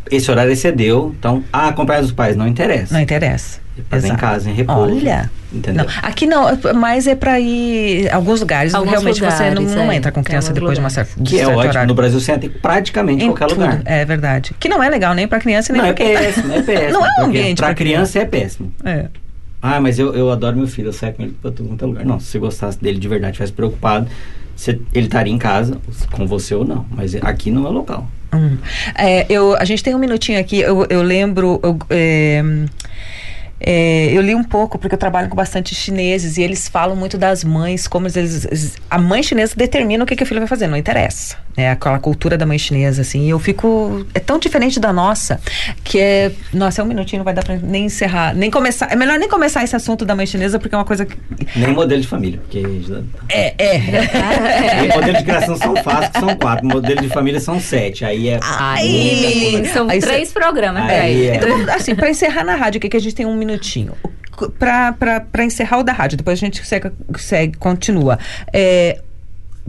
Esse 0.10 0.30
horário 0.32 0.52
excedeu, 0.52 1.14
então, 1.18 1.44
ah, 1.54 1.68
acompanhar 1.70 2.02
os 2.04 2.12
pais, 2.12 2.36
não 2.36 2.48
interessa. 2.48 2.94
Não 2.94 3.02
interessa. 3.02 3.60
É 3.78 3.82
pra 3.88 3.98
estar 4.00 4.14
em 4.14 4.18
casa, 4.18 4.50
em 4.50 4.54
repouso. 4.54 4.82
Olha. 4.96 5.32
Entendeu? 5.54 5.86
Não, 5.86 5.92
aqui 6.02 6.26
não, 6.26 6.48
mas 6.76 7.08
é 7.08 7.16
pra 7.16 7.40
ir. 7.40 8.10
Alguns 8.14 8.40
lugares, 8.42 8.74
Alguns 8.74 8.90
realmente 8.92 9.20
você 9.20 9.44
não, 9.52 9.62
lugares, 9.62 9.76
não 9.76 9.92
é. 9.92 9.96
entra 9.96 10.12
com 10.12 10.24
criança 10.24 10.52
depois 10.54 10.74
de 10.74 10.80
uma 10.80 10.90
lugares. 10.90 11.10
certa. 11.10 11.24
de 11.24 11.30
Que 11.30 11.40
é 11.42 11.48
ótimo. 11.48 11.60
horário. 11.60 11.88
No 11.88 11.94
Brasil 11.94 12.20
você 12.20 12.32
entra 12.32 12.46
em 12.48 12.50
praticamente 12.50 13.24
Em 13.24 13.28
qualquer 13.28 13.48
tudo. 13.48 13.62
lugar. 13.62 13.82
É 13.86 14.04
verdade. 14.06 14.54
Que 14.60 14.68
não 14.70 14.82
é 14.84 14.90
legal 14.90 15.14
nem 15.14 15.28
pra 15.28 15.40
criança, 15.40 15.72
nem 15.74 15.82
Não, 15.82 15.90
é 15.90 15.94
péssimo, 15.94 16.54
é 16.54 16.62
péssimo. 16.64 16.92
Não 16.94 17.06
é 17.06 17.10
um 17.22 17.26
ambiente 17.26 17.58
Pra 17.58 17.68
pra 17.68 17.76
criança 17.76 18.20
é 18.20 18.26
péssimo. 18.26 18.74
É. 18.84 19.06
Ah, 19.62 19.80
mas 19.80 20.00
eu, 20.00 20.14
eu 20.16 20.32
adoro 20.32 20.58
meu 20.58 20.68
filho, 20.68 20.88
eu 20.90 20.94
saio 20.94 21.14
com 21.14 21.24
ele 21.24 21.36
pra 21.42 21.52
todo 21.52 21.68
quanto 21.68 21.84
é 21.84 21.88
lugar. 21.88 22.06
Não, 22.06 22.20
se 22.20 22.28
você 22.32 22.40
gostasse 22.40 22.80
dele 22.82 22.98
de 22.98 23.08
verdade, 23.08 23.34
tivesse 23.34 23.54
preocupado, 23.54 24.08
você- 24.56 24.80
ele 24.94 25.06
estaria 25.06 25.32
em 25.34 25.38
casa, 25.38 25.78
com 26.12 26.26
você 26.26 26.56
ou 26.56 26.66
não. 26.66 26.86
Mas 26.92 27.14
aqui 27.16 27.52
não 27.52 27.68
é 27.68 27.70
local. 27.70 28.08
Hum. 28.34 28.58
É, 28.98 29.26
eu, 29.30 29.56
a 29.56 29.66
gente 29.66 29.84
tem 29.84 29.94
um 29.94 30.00
minutinho 30.00 30.40
aqui, 30.40 30.60
eu, 30.60 30.86
eu 30.90 31.02
lembro. 31.02 31.60
eu, 31.64 31.78
é, 31.90 32.42
é, 33.64 34.10
eu 34.12 34.22
li 34.22 34.34
um 34.36 34.44
pouco, 34.44 34.78
porque 34.78 34.96
eu 34.96 35.00
trabalho 35.00 35.30
com 35.30 35.36
bastante 35.36 35.74
chineses, 35.76 36.38
e 36.38 36.42
eles 36.42 36.68
falam 36.68 36.96
muito 36.96 37.18
das 37.18 37.44
mães, 37.44 37.88
como 37.88 38.08
eles. 38.08 38.76
a 38.90 38.98
mãe 38.98 39.22
chinesa 39.24 39.54
determina 39.56 40.04
o 40.04 40.08
que, 40.08 40.16
que 40.16 40.24
o 40.24 40.26
filho 40.26 40.40
vai 40.42 40.48
fazer, 40.48 40.68
não 40.68 40.78
interessa. 40.78 41.36
É 41.58 41.70
aquela 41.70 42.00
cultura 42.00 42.38
da 42.38 42.46
mãe 42.46 42.58
chinesa, 42.58 43.02
assim. 43.02 43.26
E 43.26 43.30
eu 43.30 43.38
fico. 43.40 44.06
É 44.14 44.20
tão 44.20 44.40
diferente 44.40 44.80
da 44.80 44.92
nossa, 44.94 45.40
que 45.84 46.00
é. 46.00 46.32
Nossa, 46.54 46.82
é 46.82 46.84
um 46.84 46.88
minutinho, 46.88 47.20
não 47.20 47.26
vai 47.26 47.34
dar 47.34 47.44
pra 47.44 47.58
nem 47.58 47.86
encerrar, 47.86 48.34
nem 48.34 48.50
começar. 48.50 48.92
É 48.92 48.96
melhor 48.96 49.20
nem 49.20 49.28
começar 49.28 49.62
esse 49.64 49.76
assunto 49.76 50.06
da 50.06 50.16
mãe 50.16 50.26
chinesa, 50.26 50.58
porque 50.60 50.74
é 50.74 50.78
uma 50.78 50.86
coisa 50.86 51.06
que. 51.06 51.16
Nem 51.56 51.74
modelo 51.74 52.02
de 52.02 52.08
família, 52.08 52.40
porque. 52.40 52.64
já- 52.88 53.02
É, 53.30 53.54
é. 53.58 53.82
Nem 54.82 54.90
modelo 54.90 55.18
de 55.18 55.24
criação 55.24 55.58
são 55.58 55.76
fáceis, 55.78 56.10
que 56.12 56.20
são 56.20 56.36
quatro. 56.38 56.66
Modelo 56.66 57.02
de 57.02 57.10
família 57.10 57.40
são 57.40 57.60
sete. 57.60 58.06
Aí 58.06 58.30
é. 58.30 58.40
Menino, 58.82 59.66
são 59.74 59.90
Aí 59.90 60.02
cê- 60.02 60.08
três 60.08 60.32
programas 60.32 60.86
pra 60.86 60.94
Aí 61.02 61.26
ir. 61.26 61.30
é. 61.30 61.36
Então, 61.36 61.50
assim, 61.76 61.94
para 61.96 62.10
encerrar 62.10 62.44
na 62.44 62.56
rádio, 62.56 62.78
o 62.80 62.82
que, 62.82 62.90
que 62.90 62.98
a 62.98 63.02
gente 63.02 63.14
tem 63.16 63.26
um 63.26 63.36
minutinho? 63.52 63.94
Para 64.58 65.44
encerrar 65.44 65.78
o 65.80 65.84
da 65.84 65.94
rádio, 65.94 66.18
depois 66.18 66.40
a 66.40 66.40
gente 66.40 66.66
segue, 66.66 66.92
segue 67.18 67.58
continua. 67.58 68.18
É, 68.52 69.00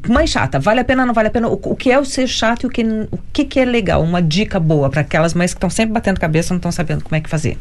mãe 0.08 0.26
chata, 0.26 0.58
vale 0.58 0.80
a 0.80 0.84
pena 0.84 1.02
ou 1.02 1.06
não 1.06 1.14
vale 1.14 1.28
a 1.28 1.30
pena? 1.30 1.48
O, 1.48 1.60
o 1.62 1.76
que 1.76 1.90
é 1.92 1.98
o 1.98 2.04
ser 2.04 2.26
chato 2.26 2.64
e 2.64 2.66
o 2.66 2.70
que, 2.70 2.82
o 3.10 3.18
que, 3.32 3.44
que 3.44 3.60
é 3.60 3.64
legal? 3.64 4.02
Uma 4.02 4.22
dica 4.22 4.58
boa 4.58 4.88
para 4.88 5.02
aquelas 5.02 5.34
mães 5.34 5.52
que 5.52 5.58
estão 5.58 5.68
sempre 5.70 5.92
batendo 5.92 6.18
cabeça 6.18 6.48
e 6.48 6.50
não 6.52 6.56
estão 6.58 6.72
sabendo 6.72 7.04
como 7.04 7.14
é 7.16 7.20
que 7.20 7.28
fazer. 7.28 7.58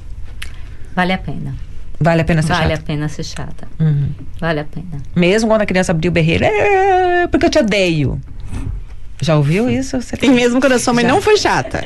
Vale 0.96 1.14
a 1.14 1.18
pena. 1.18 1.54
Vale 2.00 2.22
a 2.22 2.26
pena 2.26 2.42
ser 2.42 2.48
Vale 2.54 2.66
a 2.66 2.76
chata? 2.78 2.84
pena 2.84 3.10
ser 3.10 3.24
chata. 3.24 3.68
Uhum. 3.80 4.10
Vale 4.40 4.60
a 4.62 4.66
pena. 4.66 5.02
Mesmo 5.16 5.50
quando 5.50 5.62
a 5.62 5.66
criança 5.66 5.92
abriu 5.92 6.10
o 6.10 6.14
berreiro, 6.14 6.46
é 6.46 7.28
porque 7.28 7.46
eu 7.46 7.50
te 7.50 7.60
odeio. 7.60 8.20
Já 9.22 9.36
ouviu 9.36 9.70
isso? 9.70 10.02
Você 10.02 10.18
E 10.22 10.30
mesmo 10.30 10.60
quando 10.60 10.74
a 10.74 10.80
sua 10.80 10.94
mãe 10.94 11.04
Já. 11.06 11.12
não 11.12 11.22
foi 11.22 11.38
chata. 11.38 11.78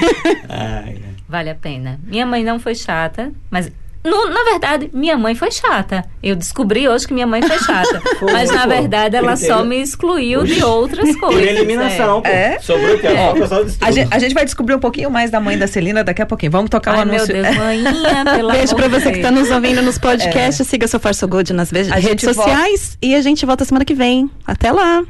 Ai, 0.48 0.96
ai. 1.04 1.13
Vale 1.34 1.50
a 1.50 1.54
pena. 1.56 1.98
Minha 2.06 2.24
mãe 2.24 2.44
não 2.44 2.60
foi 2.60 2.76
chata, 2.76 3.32
mas 3.50 3.68
no, 4.04 4.30
na 4.30 4.44
verdade, 4.44 4.88
minha 4.92 5.18
mãe 5.18 5.34
foi 5.34 5.50
chata. 5.50 6.04
Eu 6.22 6.36
descobri 6.36 6.88
hoje 6.88 7.08
que 7.08 7.12
minha 7.12 7.26
mãe 7.26 7.42
foi 7.42 7.58
chata. 7.58 8.00
Foi, 8.20 8.32
mas 8.32 8.52
na 8.52 8.66
verdade 8.66 9.16
ela 9.16 9.34
só 9.34 9.64
me 9.64 9.82
excluiu 9.82 10.44
de 10.44 10.62
outras 10.62 11.16
coisas. 11.16 11.40
Por 11.40 11.42
eliminação, 11.42 12.22
é. 12.24 12.50
pô. 12.50 12.62
Sobrou 12.62 12.98
tempo, 12.98 13.14
é. 13.14 13.84
a, 13.84 13.90
gente, 13.90 14.14
a 14.14 14.18
gente 14.20 14.32
vai 14.32 14.44
descobrir 14.44 14.76
um 14.76 14.78
pouquinho 14.78 15.10
mais 15.10 15.28
da 15.28 15.40
mãe 15.40 15.58
da 15.58 15.66
Celina 15.66 16.04
daqui 16.04 16.22
a 16.22 16.26
pouquinho. 16.26 16.52
Vamos 16.52 16.70
tocar 16.70 16.94
o 16.94 16.98
um 16.98 17.00
anúncio. 17.00 17.34
Meu 17.34 17.42
Deus, 17.42 17.56
manhinha, 17.56 18.24
Beijo 18.52 18.76
pra 18.76 18.86
você 18.86 19.10
que 19.10 19.16
está 19.16 19.32
nos 19.32 19.50
ouvindo 19.50 19.82
nos 19.82 19.98
podcasts. 19.98 20.60
É. 20.60 20.70
Siga 20.70 20.86
seu 20.86 21.00
Farso 21.00 21.26
Gold 21.26 21.52
nas 21.52 21.72
redes 21.72 22.22
sociais. 22.22 22.80
Volta. 22.80 22.98
E 23.02 23.16
a 23.16 23.22
gente 23.22 23.44
volta 23.44 23.64
semana 23.64 23.84
que 23.84 23.94
vem. 23.94 24.30
Até 24.46 24.70
lá! 24.70 25.02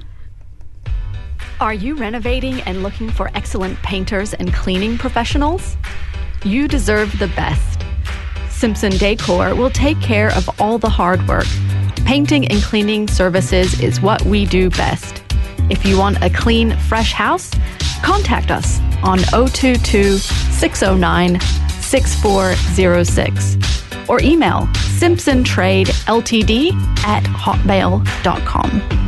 Are 1.60 1.72
you 1.72 1.94
renovating 1.94 2.60
and 2.62 2.82
looking 2.82 3.10
for 3.10 3.30
excellent 3.34 3.78
painters 3.78 4.34
and 4.34 4.52
cleaning 4.52 4.98
professionals? 4.98 5.76
You 6.44 6.66
deserve 6.66 7.16
the 7.18 7.28
best. 7.28 7.84
Simpson 8.50 8.90
Decor 8.90 9.54
will 9.54 9.70
take 9.70 10.00
care 10.00 10.34
of 10.34 10.48
all 10.60 10.78
the 10.78 10.88
hard 10.88 11.26
work. 11.28 11.46
Painting 12.04 12.48
and 12.48 12.60
cleaning 12.60 13.06
services 13.06 13.80
is 13.80 14.00
what 14.00 14.20
we 14.22 14.46
do 14.46 14.68
best. 14.70 15.22
If 15.70 15.86
you 15.86 15.96
want 15.96 16.22
a 16.22 16.30
clean, 16.30 16.76
fresh 16.76 17.12
house, 17.12 17.52
contact 18.02 18.50
us 18.50 18.80
on 19.02 19.20
022 19.30 20.18
609 20.18 21.40
6406 21.40 24.08
or 24.08 24.20
email 24.20 24.62
simpsontradeltd 24.98 26.72
at 27.04 27.22
hotmail.com. 27.24 29.04